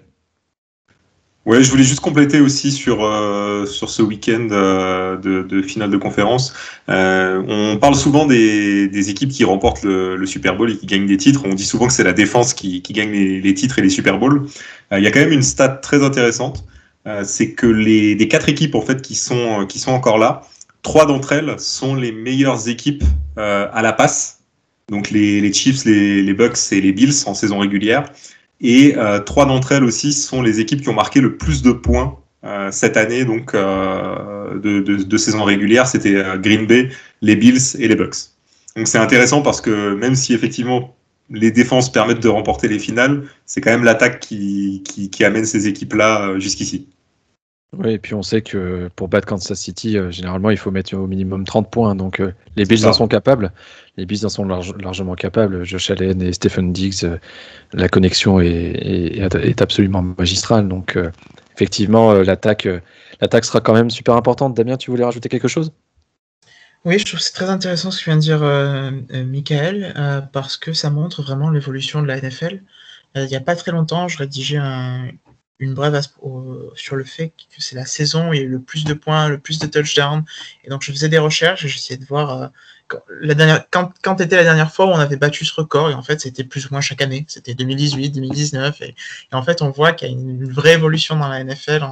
[1.45, 5.99] Ouais, je voulais juste compléter aussi sur, euh, sur ce week-end euh, de, finale de
[5.99, 6.55] conférence.
[6.89, 11.19] Euh, on parle souvent des, équipes qui remportent le, Super Bowl et qui gagnent des
[11.19, 11.43] titres.
[11.45, 14.49] On dit souvent que c'est la défense qui, gagne les, titres et les Super Bowls.
[14.91, 16.65] Il y a quand même une stat très intéressante.
[17.23, 20.41] c'est que les, des quatre équipes en fait qui sont, qui sont encore là,
[20.81, 23.05] trois d'entre elles sont les meilleures équipes
[23.37, 24.38] à la passe
[24.89, 28.11] donc les, Chiefs, les, Bucks et les Bills en saison régulière.
[28.61, 31.73] Et euh, trois d'entre elles aussi sont les équipes qui ont marqué le plus de
[31.73, 35.87] points euh, cette année donc euh, de, saison régulière.
[35.87, 36.89] C'était Green Bay,
[37.23, 38.17] les Bills et les Bucks.
[38.77, 40.95] Donc c'est intéressant parce que même si effectivement
[41.31, 45.69] les défenses permettent de remporter les finales, c'est quand même l'attaque qui, qui, amène ces
[45.69, 46.89] équipes-là jusqu'ici.
[47.77, 50.97] Oui, et puis on sait que pour battre Kansas City, euh, généralement, il faut mettre
[50.97, 51.95] au minimum 30 points.
[51.95, 53.53] Donc euh, les Bills en sont capables.
[53.99, 55.65] Les Bills en sont largement capables.
[55.65, 57.19] Josh Allen et Stephen Diggs, euh,
[57.75, 60.67] la connexion est, est, absolument magistrale.
[60.67, 60.99] Donc
[61.55, 62.67] effectivement, l'attaque,
[63.21, 64.55] l'attaque sera quand même super importante.
[64.55, 65.71] Damien, tu voulais rajouter quelque chose?
[66.87, 70.73] Oui, je trouve que c'est très intéressant ce que vient de dire Michael, parce que
[70.73, 72.63] ça montre vraiment l'évolution de la NFL.
[73.17, 75.09] il n'y a pas très longtemps, je rédigeais un,
[75.61, 76.01] une brève
[76.75, 78.95] sur le fait que c'est la saison où il y a eu le plus de
[78.95, 80.25] points, le plus de touchdowns.
[80.65, 82.47] Et donc, je faisais des recherches et j'essayais de voir euh,
[82.87, 85.91] quand, la dernière, quand, était la dernière fois où on avait battu ce record.
[85.91, 87.25] Et en fait, c'était plus ou moins chaque année.
[87.29, 88.83] C'était 2018, 2019.
[88.83, 88.95] Et,
[89.33, 91.85] en fait, on voit qu'il y a une, vraie évolution dans la NFL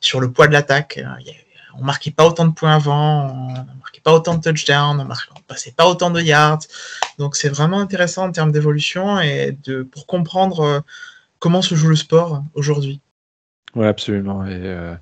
[0.00, 0.98] sur le poids de l'attaque.
[0.98, 1.32] Euh,
[1.78, 5.32] on marquait pas autant de points avant, on marquait pas autant de touchdowns, on, marquait,
[5.46, 6.60] passait pas autant de yards.
[7.18, 10.80] Donc, c'est vraiment intéressant en termes d'évolution et de, pour comprendre euh,
[11.42, 13.00] comment se joue le sport aujourd'hui?
[13.74, 14.46] Oui, absolument.
[14.46, 14.94] Et, euh,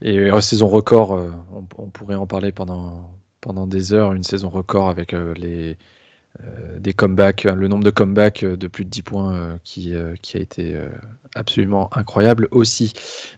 [0.00, 1.30] et saison record, euh,
[1.76, 3.20] on, pourrait en parler pendant,
[3.66, 5.76] des heures, une saison record avec euh, les,
[6.78, 10.80] des comebacks, le nombre de comebacks de plus de 10 points qui, qui a été
[11.34, 12.92] absolument incroyable aussi.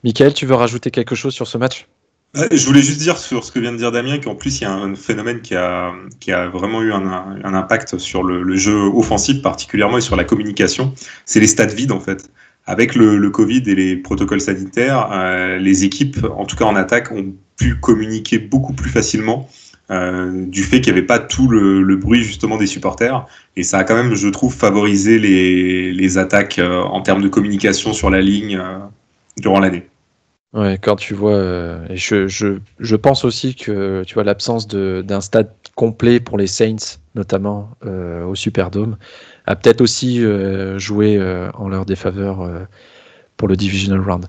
[0.05, 1.89] Michael, tu veux rajouter quelque chose sur ce match?
[2.35, 4.66] Je voulais juste dire sur ce que vient de dire Damien qu'en plus il y
[4.66, 8.57] a un phénomène qui a, qui a vraiment eu un, un impact sur le, le,
[8.57, 10.95] jeu offensif particulièrement et sur la communication.
[11.27, 12.31] C'est les stades vides en fait.
[12.64, 16.77] Avec le, le Covid et les protocoles sanitaires, euh, les équipes, en tout cas en
[16.77, 19.49] attaque, ont pu communiquer beaucoup plus facilement
[19.90, 23.27] euh, du fait qu'il n'y avait pas tout le, le, bruit justement des supporters.
[23.57, 27.29] Et ça a quand même, je trouve, favorisé les, les attaques euh, en termes de
[27.29, 28.79] communication sur la ligne euh,
[29.38, 29.88] durant l'année.
[30.53, 35.21] Ouais, quand tu vois, euh, je, je, je, pense aussi que tu vois l'absence d'un
[35.23, 38.99] stade complet pour les Saints, notamment euh, au Superdome,
[39.47, 42.65] a peut-être aussi euh, joué euh, en leur défaveur euh,
[43.38, 44.27] pour le Divisional Round.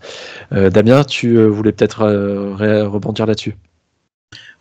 [0.51, 2.05] Damien, tu voulais peut-être
[2.87, 3.55] rebondir là-dessus?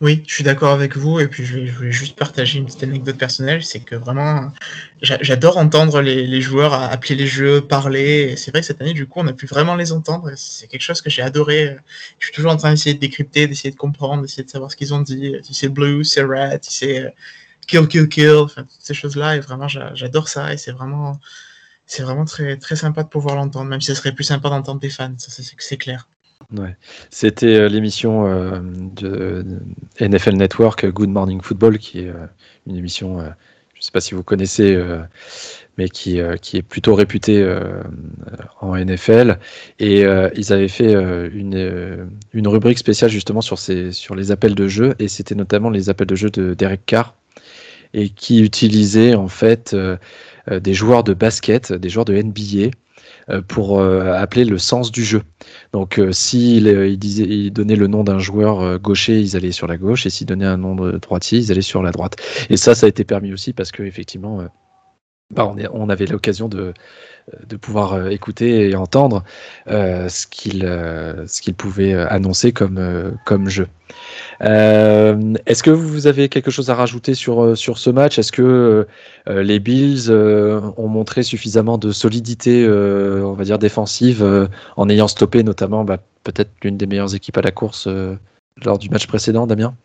[0.03, 1.21] Oui, je suis d'accord avec vous.
[1.21, 3.63] Et puis, je voulais juste partager une petite anecdote personnelle.
[3.63, 4.51] C'est que vraiment,
[5.01, 8.35] j'adore entendre les, joueurs appeler les jeux, parler.
[8.35, 10.29] C'est vrai que cette année, du coup, on a pu vraiment les entendre.
[10.35, 11.77] C'est quelque chose que j'ai adoré.
[12.19, 14.75] Je suis toujours en train d'essayer de décrypter, d'essayer de comprendre, d'essayer de savoir ce
[14.75, 15.37] qu'ils ont dit.
[15.43, 17.09] Si c'est blue, c'est red, si c'est euh,
[17.67, 18.35] kill, kill, kill.
[18.43, 19.37] Enfin, toutes ces choses-là.
[19.37, 20.53] Et vraiment, j'adore ça.
[20.53, 21.17] Et c'est vraiment,
[21.87, 23.69] c'est vraiment très, très sympa de pouvoir l'entendre.
[23.69, 25.15] Même si ce serait plus sympa d'entendre des fans.
[25.17, 26.09] Ça, c'est clair.
[27.09, 29.45] C'était euh, l'émission euh, de,
[29.99, 32.25] NFL Network Good Morning Football, qui est euh,
[32.67, 34.77] une émission, je ne sais pas si vous connaissez,
[35.77, 37.45] mais qui, qui est plutôt réputée
[38.61, 39.39] en NFL.
[39.79, 40.03] Et
[40.35, 44.95] ils avaient fait une, une rubrique spéciale justement sur, ces, sur les appels de jeu,
[44.99, 47.13] et c'était notamment les appels de jeu de Derek Carr.
[47.93, 49.75] Et qui utilisait en fait
[50.51, 52.71] des joueurs de basket, des joueurs de NBA
[53.47, 55.21] pour appeler le sens du jeu.
[55.71, 60.05] Donc, s'il il il donnait le nom d'un joueur gaucher, ils allaient sur la gauche,
[60.05, 62.15] et s'il donnait un nom de droitier, ils allaient sur la droite.
[62.49, 64.43] Et ça, ça a été permis aussi parce que effectivement,
[65.33, 66.73] bah, on, avait l'occasion de,
[67.47, 69.23] de pouvoir euh, écouter et entendre
[69.69, 71.25] euh, ce qu'il euh,
[71.57, 73.67] pouvait annoncer comme jeu.
[74.41, 78.17] Est-ce que vous avez quelque chose à rajouter sur sur ce match?
[78.17, 78.87] Est-ce que
[79.27, 85.83] les Bills ont montré suffisamment de solidité, on va dire défensive, en ayant stoppé notamment
[85.85, 87.87] bah, peut-être l'une des meilleures équipes à la course
[88.65, 89.75] lors du match précédent, Damien?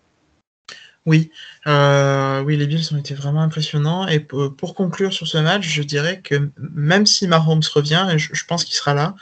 [1.08, 1.30] Oui,
[1.66, 4.06] euh, oui, les Bills ont été vraiment impressionnants.
[4.08, 8.44] Et pour conclure sur ce match, je dirais que même si Mahomes revient, et je,
[8.46, 9.14] pense qu'il sera là,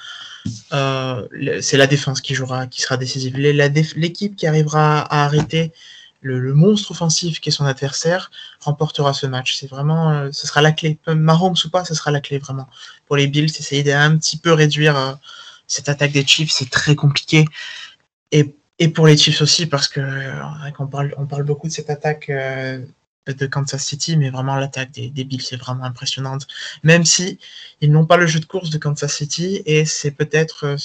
[0.73, 3.37] euh, c'est la défense qui jouera, qui sera décisive.
[3.37, 5.73] L'équipe qui arrivera à arrêter
[6.23, 9.55] le, monstre offensif qui est son adversaire remportera ce match.
[9.55, 10.99] C'est vraiment, euh, ce sera la clé.
[11.07, 12.69] Mahomes ou pas, ce sera la clé vraiment
[13.07, 13.45] pour les Bills.
[13.45, 15.19] Essayer d'un petit peu réduire
[15.69, 17.45] cette attaque des Chiefs, c'est très compliqué.
[18.33, 22.29] Et et pour les Chiefs aussi, parce que euh, on parle beaucoup de cette attaque
[22.29, 22.85] euh,
[23.27, 26.47] de Kansas City, mais vraiment l'attaque des, des Bills est vraiment impressionnante.
[26.83, 27.39] Même si
[27.81, 30.77] ils n'ont pas le jeu de course de Kansas City, et c'est peut-être euh,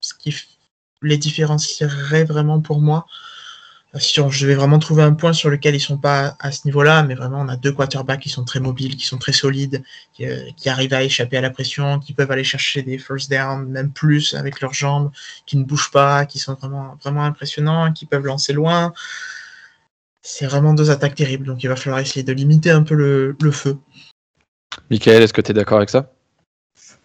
[0.00, 0.34] ce qui
[1.02, 3.06] les différencierait vraiment pour moi
[3.94, 7.14] je vais vraiment trouver un point sur lequel ils sont pas à ce niveau-là, mais
[7.14, 10.44] vraiment on a deux quarterbacks qui sont très mobiles, qui sont très solides, qui, euh,
[10.66, 14.34] arrivent à échapper à la pression, qui peuvent aller chercher des first down, même plus
[14.34, 15.10] avec leurs jambes,
[15.44, 18.92] qui ne bougent pas, qui sont vraiment vraiment impressionnants, qui peuvent lancer loin.
[20.22, 23.36] C'est vraiment deux attaques terribles, donc il va falloir essayer de limiter un peu le,
[23.40, 23.78] le feu.
[24.90, 26.12] Michael, est-ce que tu es d'accord avec ça?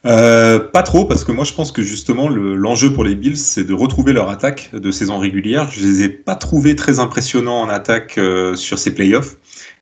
[0.06, 3.64] Euh, pas trop, parce que moi je pense que justement l'enjeu pour les Bills, c'est
[3.64, 5.70] de retrouver leur attaque de saison régulière.
[5.72, 9.38] Je les ai pas trouvés très impressionnants en attaque euh, sur ces playoffs,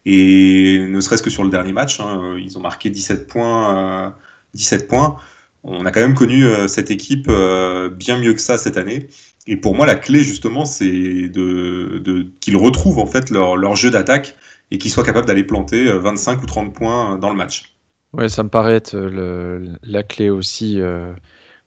[0.05, 4.15] et ne serait-ce que sur le dernier match, hein, ils ont marqué 17 points.
[4.53, 5.17] 17 euh, points.
[5.65, 7.31] On a quand même connu cette équipe
[7.97, 9.07] bien mieux que ça cette année.
[9.47, 13.77] Et pour moi, la clé justement, c'est de, de qu'ils retrouvent en fait leur, leur
[13.77, 14.35] jeu d'attaque
[14.71, 17.72] et qu'ils soient capables d'aller planter 25 ou 30 points dans le match.
[18.13, 18.95] Ouais, ça me paraît être
[19.83, 20.79] la clé aussi.
[20.79, 21.13] Euh,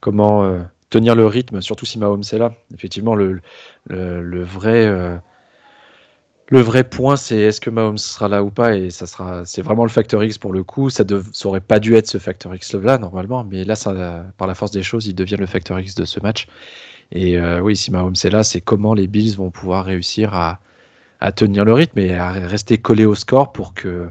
[0.00, 2.52] comment euh, tenir le rythme, surtout si Mahomes est là.
[2.74, 3.40] Effectivement, le,
[3.88, 5.16] le, vrai, euh,
[6.48, 9.62] le vrai point, c'est est-ce que Mahomes sera là ou pas, et ça sera, c'est
[9.62, 10.90] vraiment le facteur X pour le coup.
[10.90, 14.46] Ça, ne aurait pas dû être ce facteur X là normalement, mais là, ça, par
[14.46, 16.46] la force des choses, il devient le facteur X de ce match.
[17.12, 20.60] Et oui, si Mahomes est là, c'est comment les Bills vont pouvoir réussir à,
[21.20, 24.10] à tenir le rythme et à rester collés au score pour que euh,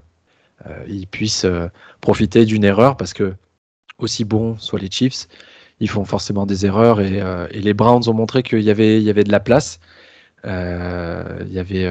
[0.87, 1.67] ils puissent euh,
[2.01, 3.33] profiter d'une erreur parce que
[3.97, 5.27] aussi bons soient les Chiefs,
[5.79, 9.03] ils font forcément des erreurs et, euh, les Browns ont montré qu'il y avait, il
[9.03, 9.79] y avait de la place.
[10.43, 10.49] il,
[11.49, 11.89] y avait,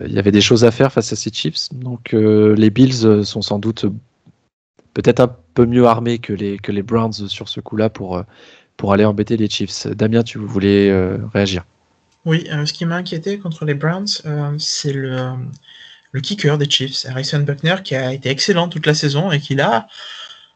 [0.00, 1.72] il y avait des choses à faire face à ces Chiefs.
[1.72, 3.86] Donc les Bills sont sans doute
[4.92, 8.22] peut-être un peu mieux armés que les, que les Browns sur ce coup-là pour,
[8.76, 9.88] pour aller embêter les Chiefs.
[9.88, 10.92] Damien, tu voulais
[11.32, 11.64] réagir
[12.24, 14.06] Oui, ce qui m'a inquiété contre les Browns,
[14.58, 15.34] c'est le,
[16.14, 19.60] le kicker des Chiefs, Harrison Buckner, qui a été excellent toute la saison et qui
[19.60, 19.88] a,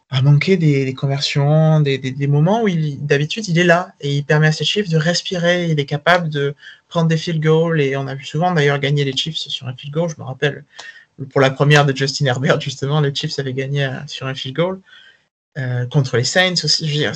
[0.08, 2.68] a manqué des, conversions, des, moments où
[3.00, 5.66] d'habitude il est là et il permet à ses Chiefs de respirer.
[5.66, 6.54] Il est capable de
[6.86, 9.74] prendre des field goals et on a vu souvent d'ailleurs gagner les Chiefs sur un
[9.74, 10.08] field goal.
[10.08, 10.64] Je me rappelle
[11.30, 14.54] pour la première de Justin Herbert, justement, les Chiefs avaient gagné euh, sur un field
[14.54, 14.80] goal.
[15.58, 16.86] Euh, contre les Saints aussi.
[16.86, 17.12] Je veux dire,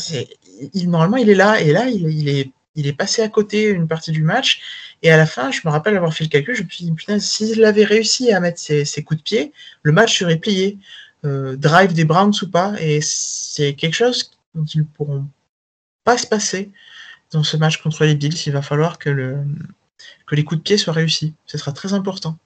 [0.75, 3.87] il, normalement, il est là, et là, il, est, il est passé à côté une
[3.87, 4.61] partie du match,
[5.03, 6.93] et à la fin, je me rappelle avoir fait le calcul, je me suis dit,
[6.93, 10.79] putain, s'il avait réussi à mettre ses, coups de pied, le match serait plié.
[11.25, 15.27] Euh, drive des Browns ou pas, et c'est quelque chose dont ils ne pourront
[16.03, 16.73] pas se passer
[17.31, 18.37] dans ce match contre les Bills.
[18.47, 19.39] Il va falloir que, le,
[20.27, 21.35] que les coups de pied soient réussis.
[21.47, 22.37] Ce sera très important.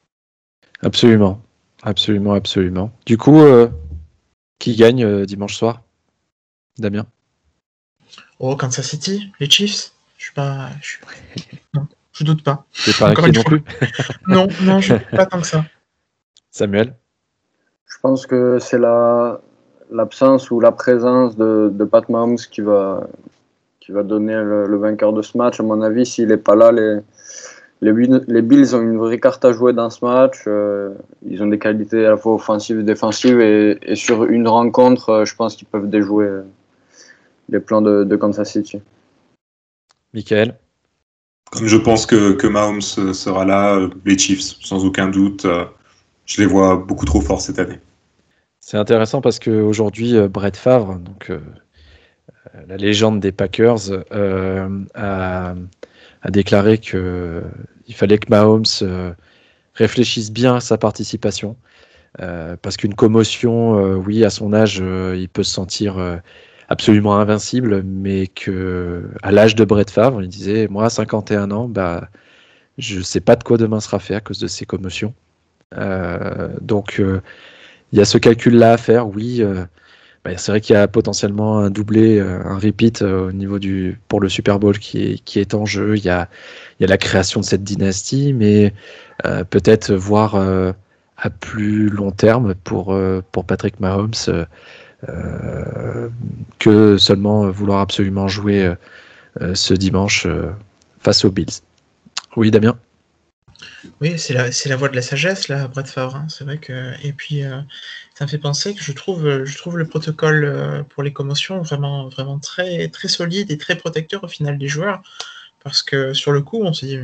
[0.83, 1.43] Absolument,
[1.83, 2.93] absolument, absolument.
[3.07, 3.69] Du coup, euh,
[4.59, 5.83] qui gagne euh, dimanche soir?
[6.79, 7.07] Damien?
[8.39, 9.93] Oh, Kansas City, les Chiefs.
[10.27, 10.71] Je suis pas.
[10.83, 10.97] Je
[11.73, 11.87] Non.
[12.13, 12.67] Je doute pas.
[12.99, 13.63] Pas inquiet non plus
[14.27, 15.65] Non, non, je doute pas tant que ça.
[16.51, 16.95] Samuel
[17.87, 19.41] Je pense que c'est la
[19.93, 23.07] l'absence ou la présence de, de, Pat Mahomes qui va,
[23.79, 25.61] qui va donner le, vainqueur de ce match.
[25.61, 26.99] À mon avis, s'il n'est pas là, les,
[27.81, 30.43] les, Bills ont une vraie carte à jouer dans ce match.
[30.49, 30.93] Euh,
[31.25, 33.41] ils ont des qualités à la fois offensives et défensives.
[33.41, 36.29] Et, et sur une rencontre, euh, je pense qu'ils peuvent déjouer
[37.49, 38.83] les plans de, de Kansas City.
[40.17, 40.59] Michael
[41.51, 45.65] comme je pense que, que Mahomes sera là, les Chiefs, sans aucun doute, euh,
[46.25, 47.79] je les vois beaucoup trop forts cette année.
[48.61, 51.39] C'est intéressant parce qu'aujourd'hui, euh, Brett Favre, donc, euh,
[52.69, 55.55] la légende des Packers, a,
[56.23, 58.65] a, déclaré qu'il fallait que Mahomes
[59.75, 61.57] réfléchisse bien à sa participation.
[62.19, 65.99] parce qu'une commotion, oui, à son âge, il peut se sentir
[66.69, 71.69] absolument invincible, mais que à l'âge de Brett Favre, il disait, moi, à 51 ans,
[71.69, 72.09] bah,
[72.79, 75.15] je sais pas de quoi demain sera fait à cause de ces commotions.
[76.61, 77.03] donc,
[77.93, 79.43] il y a ce calcul-là à faire, oui.
[80.27, 83.61] Bah, c'est vrai qu'il y a potentiellement un doublé, euh, un repeat euh, au niveau
[83.61, 85.97] du pour le Super Bowl qui est, qui est en jeu.
[85.97, 86.29] Il y a,
[86.81, 88.75] il y a la création de cette dynastie, mais
[89.25, 90.35] euh, peut-être voir
[91.17, 92.99] à plus long terme pour,
[93.31, 94.47] pour Patrick Mahomes
[96.59, 98.75] que seulement vouloir absolument jouer
[99.55, 100.27] ce dimanche
[101.01, 101.61] face aux Bills.
[102.37, 102.79] Oui, Damien?
[104.01, 106.17] Oui, c'est la, la voie de la sagesse, là, Brett Favre.
[106.17, 106.27] Hein.
[106.29, 106.93] C'est vrai que.
[107.03, 107.61] Et puis, euh,
[108.15, 112.91] ça me fait penser que je trouve, le protocole euh, pour les commotions vraiment, très,
[113.09, 115.03] solide et très protecteur au final des joueurs.
[115.63, 116.99] Parce que sur le coup, on se dit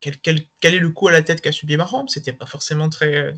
[0.00, 2.08] quel est le coup à la tête qu'a subi Mahomes?
[2.08, 3.34] C'était pas forcément très,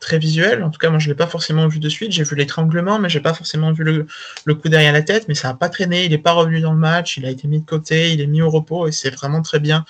[0.00, 0.64] très visuel.
[0.64, 2.10] En tout cas, moi, je l'ai pas forcément vu de suite.
[2.10, 4.06] J'ai vu l'étranglement, mais j'ai pas forcément vu le,
[4.44, 5.28] le, coup derrière la tête.
[5.28, 6.04] Mais ça n'a pas traîné.
[6.06, 7.18] Il n'est pas revenu dans le match.
[7.18, 8.12] Il a été mis de côté.
[8.12, 9.84] Il est mis au repos et c'est vraiment très bien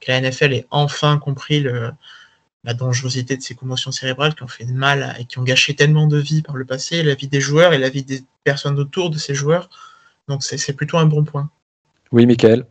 [0.00, 1.64] que la NFL ait enfin compris
[2.64, 5.74] la dangerosité de ces commotions cérébrales qui ont fait de mal et qui ont gâché
[5.74, 8.78] tellement de vies par le passé, la vie des joueurs et la vie des personnes
[8.78, 9.68] autour de ces joueurs.
[10.28, 11.50] Donc c'est plutôt un bon point.
[12.12, 12.66] Oui, Michael.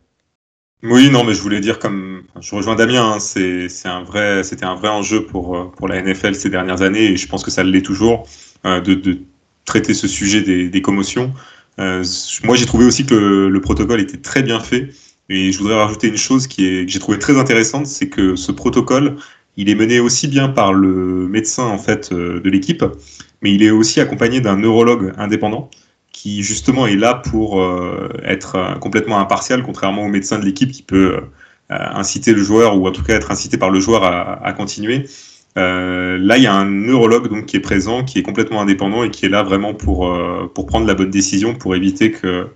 [0.82, 4.64] Oui, non, mais je voulais dire comme je rejoins Damien, hein, c'est un vrai, c'était
[4.64, 7.62] un vrai enjeu pour pour la NFL ces dernières années et je pense que ça
[7.62, 8.26] l'est toujours
[8.64, 9.18] euh, de,
[9.66, 11.32] traiter ce sujet des, des commotions.
[11.78, 12.02] Euh,
[12.44, 14.90] moi, j'ai trouvé aussi que le, le, protocole était très bien fait
[15.28, 18.34] et je voudrais rajouter une chose qui est, que j'ai trouvé très intéressante, c'est que
[18.36, 19.16] ce protocole,
[19.56, 22.84] il est mené aussi bien par le médecin en fait euh, de l'équipe,
[23.42, 25.70] mais il est aussi accompagné d'un neurologue indépendant
[26.20, 30.70] qui justement est là pour euh, être euh, complètement impartial, contrairement au médecin de l'équipe
[30.70, 31.20] qui peut
[31.70, 35.06] inciter le joueur ou en tout cas être incité par le joueur à, à continuer.
[35.56, 39.04] Euh, là, il y a un neurologue donc qui est présent, qui est complètement indépendant
[39.04, 40.12] et qui est là vraiment pour
[40.52, 42.48] pour prendre la bonne décision, pour éviter que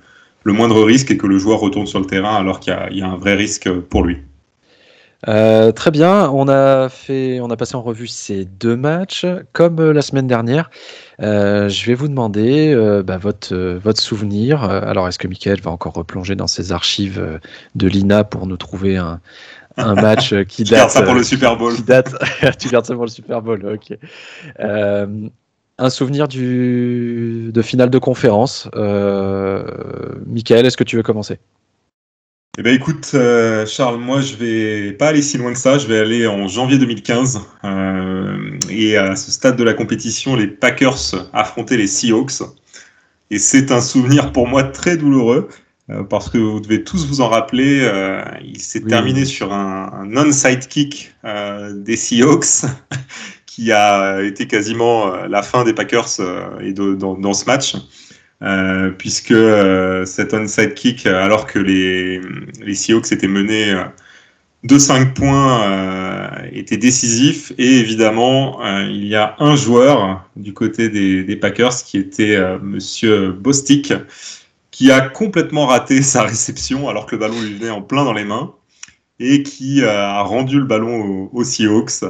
[0.42, 3.08] le moindre risque est que le joueur retourne sur le terrain alors qu'il y, a
[3.08, 4.18] un vrai risque pour lui.
[5.28, 9.26] Euh, très bien, on a fait, on a passé en revue ces deux matchs.
[9.52, 10.70] Comme euh, la semaine dernière,
[11.22, 14.62] euh, je vais vous demander bah, votre, votre souvenir.
[14.64, 17.40] Alors, est-ce que Michael va encore replonger dans ses archives
[17.74, 19.20] de l'INA pour nous trouver un,
[19.76, 20.90] un match qui date.
[20.90, 21.74] ça pour le Super Bowl.
[21.74, 22.14] Qui date.
[22.58, 23.98] tu gardes ça pour le Super Bowl, ok
[25.76, 28.68] un souvenir du, de finale de conférence.
[30.26, 31.40] Michael, est-ce que tu veux commencer?
[32.56, 35.78] Eh ben écoute, euh, Charles, moi je vais pas aller si loin que ça.
[35.78, 40.46] Je vais aller en janvier 2015 euh, et à ce stade de la compétition, les
[40.46, 42.42] Packers affrontaient les Seahawks
[43.30, 45.48] et c'est un souvenir pour moi très douloureux
[45.90, 47.80] euh, parce que vous devez tous vous en rappeler.
[47.82, 52.66] Euh, il s'est terminé sur un, un non-side kick des Seahawks
[53.54, 57.44] qui a été quasiment euh, la fin des Packers euh, et de, dans, dans, ce
[57.44, 57.76] match.
[58.42, 62.20] Euh, puisque euh, cet onside kick, alors que les,
[62.74, 63.74] Seahawks étaient menés
[64.64, 67.52] de 5 points, était décisif.
[67.58, 73.92] Et évidemment, il y a un joueur du côté des, Packers qui était Monsieur Bostic,
[74.70, 78.12] qui a complètement raté sa réception alors que le ballon lui venait en plein dans
[78.12, 78.54] les mains
[79.20, 82.04] et qui a rendu le ballon aux Seahawks.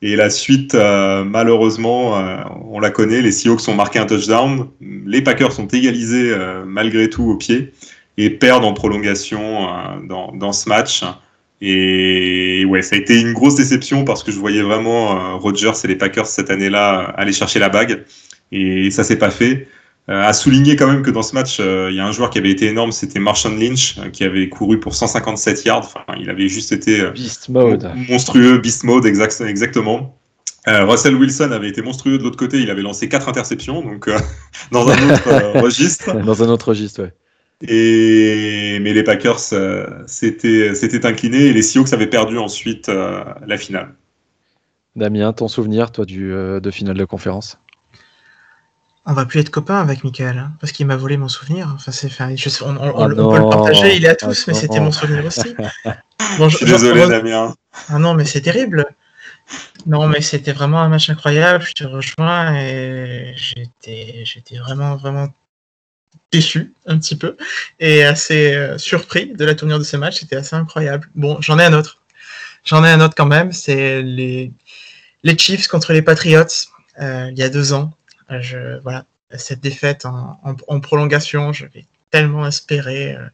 [0.00, 2.36] Et la suite, euh, malheureusement, euh,
[2.70, 7.10] on la connaît, les Seahawks ont marqué un touchdown, les Packers sont égalisés euh, malgré
[7.10, 7.72] tout au pied
[8.16, 9.68] et perdent en prolongation
[10.04, 11.04] dans, dans, ce match.
[11.60, 15.86] Et ouais, ça a été une grosse déception parce que je voyais vraiment Rodgers et
[15.86, 18.04] les Packers cette année-là aller chercher la bague
[18.50, 19.68] et ça s'est pas fait.
[20.10, 22.30] Euh, à souligner quand même que dans ce match, euh, il y a un joueur
[22.30, 25.80] qui avait été énorme, c'était Marshawn Lynch, euh, qui avait couru pour 157 yards.
[25.80, 27.90] Enfin, il avait juste été beast mode.
[28.08, 30.14] monstrueux, beast mode, exact, exactement.
[30.66, 34.10] Russell Wilson avait été monstrueux de l'autre côté, il avait lancé quatre interceptions, donc
[34.70, 36.14] dans un autre registre.
[36.20, 37.12] Dans un autre registre, ouais.
[37.66, 39.40] Et mais les Packers
[40.06, 43.94] s'étaient s'étaient inclinés et les Seahawks avaient perdu ensuite la finale.
[44.94, 47.58] Damien, ton souvenir, toi, du de finale de conférence?
[49.08, 51.72] On va plus être copains avec Michael, hein, parce qu'il m'a volé mon souvenir.
[51.74, 54.80] Enfin, c'est, je, on, on, on, peut le partager, il est à tous, mais c'était
[54.80, 55.56] mon souvenir aussi.
[56.36, 57.54] Bon, je, suis désolé, Damien.
[57.88, 58.84] Ah non, mais c'est terrible.
[59.86, 61.64] Non, mais c'était vraiment un match incroyable.
[61.64, 65.28] Je te rejoins et j'étais, j'étais vraiment, vraiment
[66.30, 67.36] déçu un petit peu
[67.80, 70.18] et assez euh, surpris de la tournure de ce match.
[70.18, 71.08] C'était assez incroyable.
[71.14, 72.02] Bon, j'en ai un autre.
[72.64, 73.52] J'en ai un autre quand même.
[73.52, 74.52] C'est les,
[75.22, 76.44] les Chiefs contre les Patriots
[77.00, 77.92] euh, il y a deux ans.
[78.30, 79.04] Je, voilà,
[79.36, 83.26] cette défaite en, en, en prolongation, j'avais tellement espéré euh,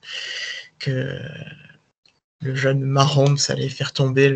[0.78, 1.18] que
[2.42, 4.30] le jeune Mahomes allait faire tomber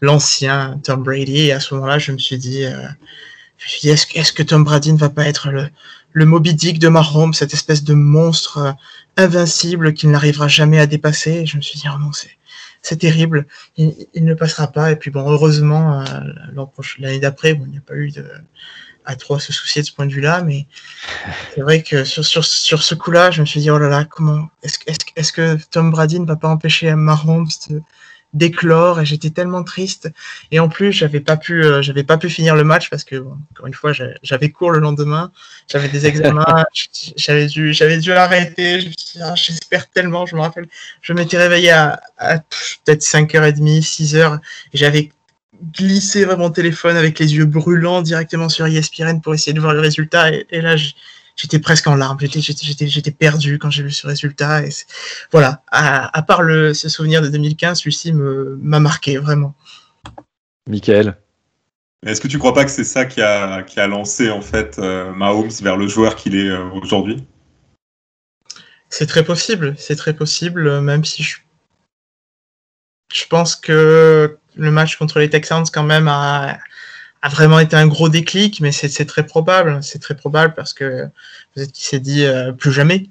[0.00, 1.48] l'ancien Tom Brady.
[1.48, 2.88] Et à ce moment-là, je me suis dit, euh,
[3.82, 5.68] dit, est-ce que Tom Brady ne va pas être le,
[6.12, 8.72] le Moby Dick de Mahomes, cette espèce de monstre euh,
[9.18, 11.32] invincible qu'il n'arrivera jamais à dépasser?
[11.32, 12.10] Et Je me suis dit, oh non,
[12.80, 13.46] c'est terrible,
[13.76, 14.90] il, ne passera pas.
[14.90, 16.02] Et puis bon, heureusement,
[16.98, 18.26] l'année d'après, bon, il n'y a pas eu de,
[19.04, 20.66] à trop se soucier de ce point de vue-là, mais
[21.54, 24.04] c'est vrai que sur, sur, sur ce coup-là, je me suis dit, oh là là,
[24.04, 27.80] comment est-ce est est que Tom Brady ne va pas empêcher Mahomes de,
[28.32, 29.00] d'éclore?
[29.00, 30.10] Et j'étais tellement triste.
[30.50, 33.16] Et en plus j'avais pas pu euh, j'avais pas pu finir le match parce que
[33.52, 33.92] encore une fois
[34.22, 35.32] j'avais cours le lendemain.
[35.68, 36.64] J'avais des examens.
[37.16, 38.90] J'avais dû j'avais dû arrêter.
[39.20, 40.26] Ah, j'espère tellement.
[40.26, 40.68] Je me rappelle
[41.02, 42.00] je m'étais réveillé à,
[42.84, 44.38] peut-être 5h30 6h
[44.72, 45.10] et j'avais
[45.62, 49.74] glissé vraiment mon téléphone avec les yeux brûlants directement sur ESPN pour essayer de voir
[49.74, 50.32] le résultat.
[50.32, 50.76] Et, et là
[51.36, 54.64] j'étais presque en larmes, j'étais perdu quand j'ai vu ce résultat.
[54.64, 54.70] Et
[55.30, 59.54] voilà, à, part le, ce souvenir de 2015, celui-ci m'a marqué vraiment.
[60.68, 61.16] Michael.
[62.04, 64.78] Est-ce que tu crois pas que c'est ça qui a, qui a lancé en fait
[64.78, 67.24] euh, Mahomes vers le joueur qu'il est euh, aujourd'hui?
[68.90, 71.36] C'est très possible, c'est très possible, même si je,
[73.12, 76.58] je pense que le match contre les Texans quand même a,
[77.22, 79.78] a vraiment été un gros déclic, mais c'est très probable.
[79.82, 81.06] C'est très probable parce que
[81.54, 83.04] peut-être qu'il s'est dit euh, plus jamais.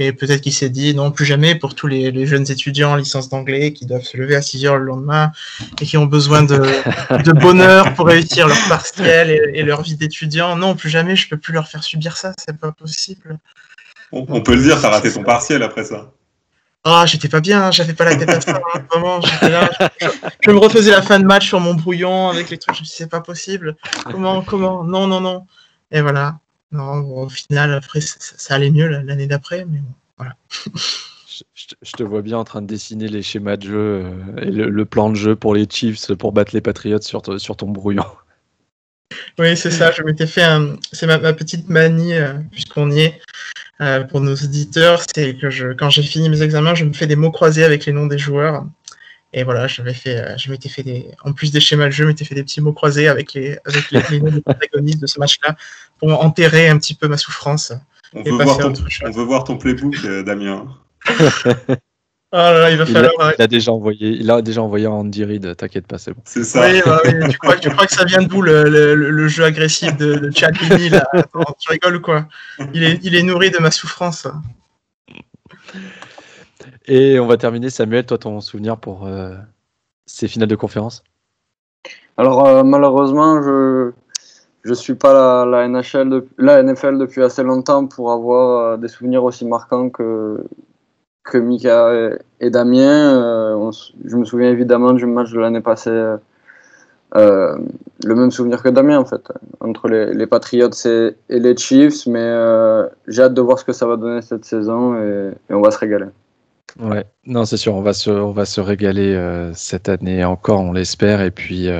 [0.00, 3.28] Et peut-être qu'il s'est dit non, plus jamais pour tous les, jeunes étudiants en licence
[3.28, 5.32] d'anglais qui doivent se lever à 6 heures le lendemain
[5.80, 6.56] et qui ont besoin de,
[7.24, 10.56] de bonheur pour réussir leur partiel et, leur vie d'étudiant.
[10.56, 13.38] Non, plus jamais, je peux plus leur faire subir ça, c'est pas possible.
[14.12, 16.12] On, on peut le dire, t'as raté ton partiel après ça.
[16.84, 18.60] Ah, j'étais pas bien, j'avais pas la tête à ça.
[18.74, 19.68] Hein, vraiment, j'étais là.
[20.40, 22.76] Je, me refaisais la fin de match sur mon brouillon avec les trucs.
[22.76, 23.76] Je me c'est pas possible.
[24.10, 24.84] Comment, comment?
[24.84, 25.46] Non, non, non.
[25.90, 26.38] Et voilà.
[26.70, 30.36] Non, au final, après, ça, allait mieux l'année d'après, mais bon, voilà.
[31.54, 34.84] Je, te vois bien en train de dessiner les schémas de jeu euh, et le,
[34.84, 38.04] plan de jeu pour les Chiefs pour battre les Patriots sur, sur ton brouillon.
[39.38, 39.90] Oui, c'est ça.
[39.92, 40.76] Je m'étais fait un...
[40.92, 43.20] C'est ma, petite manie, euh, puisqu'on y est.
[43.80, 47.06] Euh, pour nos auditeurs, c'est que je, quand j'ai fini mes examens, je me fais
[47.06, 48.64] des mots croisés avec les noms des joueurs.
[49.32, 52.04] Et voilà, je fait, euh, je m'étais fait des, en plus des schémas de jeu,
[52.04, 55.06] je m'étais fait des petits mots croisés avec les, avec les, noms des protagonistes de
[55.06, 55.54] ce match-là
[55.98, 57.72] pour enterrer un petit peu ma souffrance.
[58.14, 58.72] On, veut voir, ton,
[59.04, 60.66] on veut voir ton playbook, euh, Damien.
[62.30, 63.32] Ah il va falloir.
[63.38, 66.20] Il a, déjà envoyé, il a déjà envoyé en Andy Reid, t'inquiète pas, c'est bon.
[66.24, 66.68] C'est ça.
[66.68, 67.12] Oui, bah, oui.
[67.30, 70.30] tu, crois, tu, crois, que ça vient d'où le, le, le, jeu agressif de, de
[70.30, 70.54] Chad
[70.90, 71.08] là?
[71.58, 72.28] Tu rigoles ou quoi?
[72.74, 74.28] Il est, il est nourri de ma souffrance.
[76.86, 79.34] Et on va terminer, Samuel, toi, ton souvenir pour euh,
[80.04, 81.02] ces finales de conférence?
[82.18, 83.92] Alors, euh, malheureusement, je
[84.64, 88.76] je suis pas la, la, NHL de, la NFL depuis assez longtemps pour avoir euh,
[88.76, 90.44] des souvenirs aussi marquants que,
[91.28, 91.92] que Mika
[92.40, 93.14] et, Damien.
[93.14, 93.70] Euh,
[94.04, 96.16] je me souviens évidemment du match de l'année passée.
[97.16, 97.56] Euh,
[98.04, 99.22] le même souvenir que Damien en fait,
[99.60, 103.86] entre les, Patriots et, les Chiefs, mais euh, j'ai hâte de voir ce que ça
[103.86, 106.08] va donner cette saison et, on va se régaler.
[106.78, 109.18] Ouais, non c'est sûr, on va se, on va se régaler
[109.54, 111.70] cette année encore, on l'espère, et puis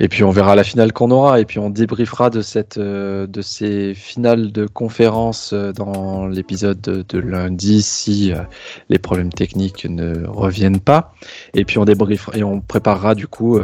[0.00, 3.26] et puis on verra la finale qu'on aura et puis on débriefera de cette euh,
[3.26, 8.38] de ces finales de conférence euh, dans l'épisode de, lundi si euh,
[8.88, 11.12] les problèmes techniques ne reviennent pas.
[11.52, 13.60] Et puis on débriefera et on préparera du coup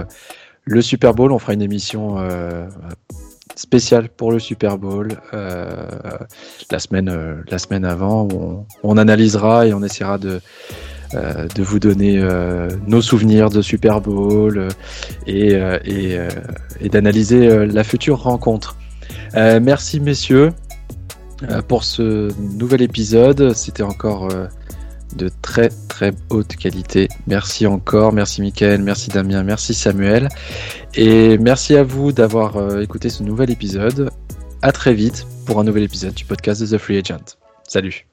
[0.64, 1.32] le Super Bowl.
[1.32, 2.18] On fera une émission
[3.55, 9.72] spéciale pour le Super Bowl la semaine la semaine avant où on, on analysera et
[9.72, 10.41] on essaiera de
[11.15, 14.69] euh, de vous donner euh, nos souvenirs de Super Bowl
[15.29, 18.77] euh, et, d'analyser la future rencontre.
[19.35, 20.53] merci messieurs
[21.69, 23.53] pour ce nouvel épisode.
[23.55, 24.29] C'était encore
[25.17, 27.09] de très très haute qualité.
[27.27, 30.29] Merci encore, merci Mickaël, merci Damien, merci Samuel.
[30.95, 34.11] Et merci à vous d'avoir écouté ce nouvel épisode.
[34.63, 37.37] À très vite pour un nouvel épisode du podcast de The Free Agent.
[37.69, 38.07] Salut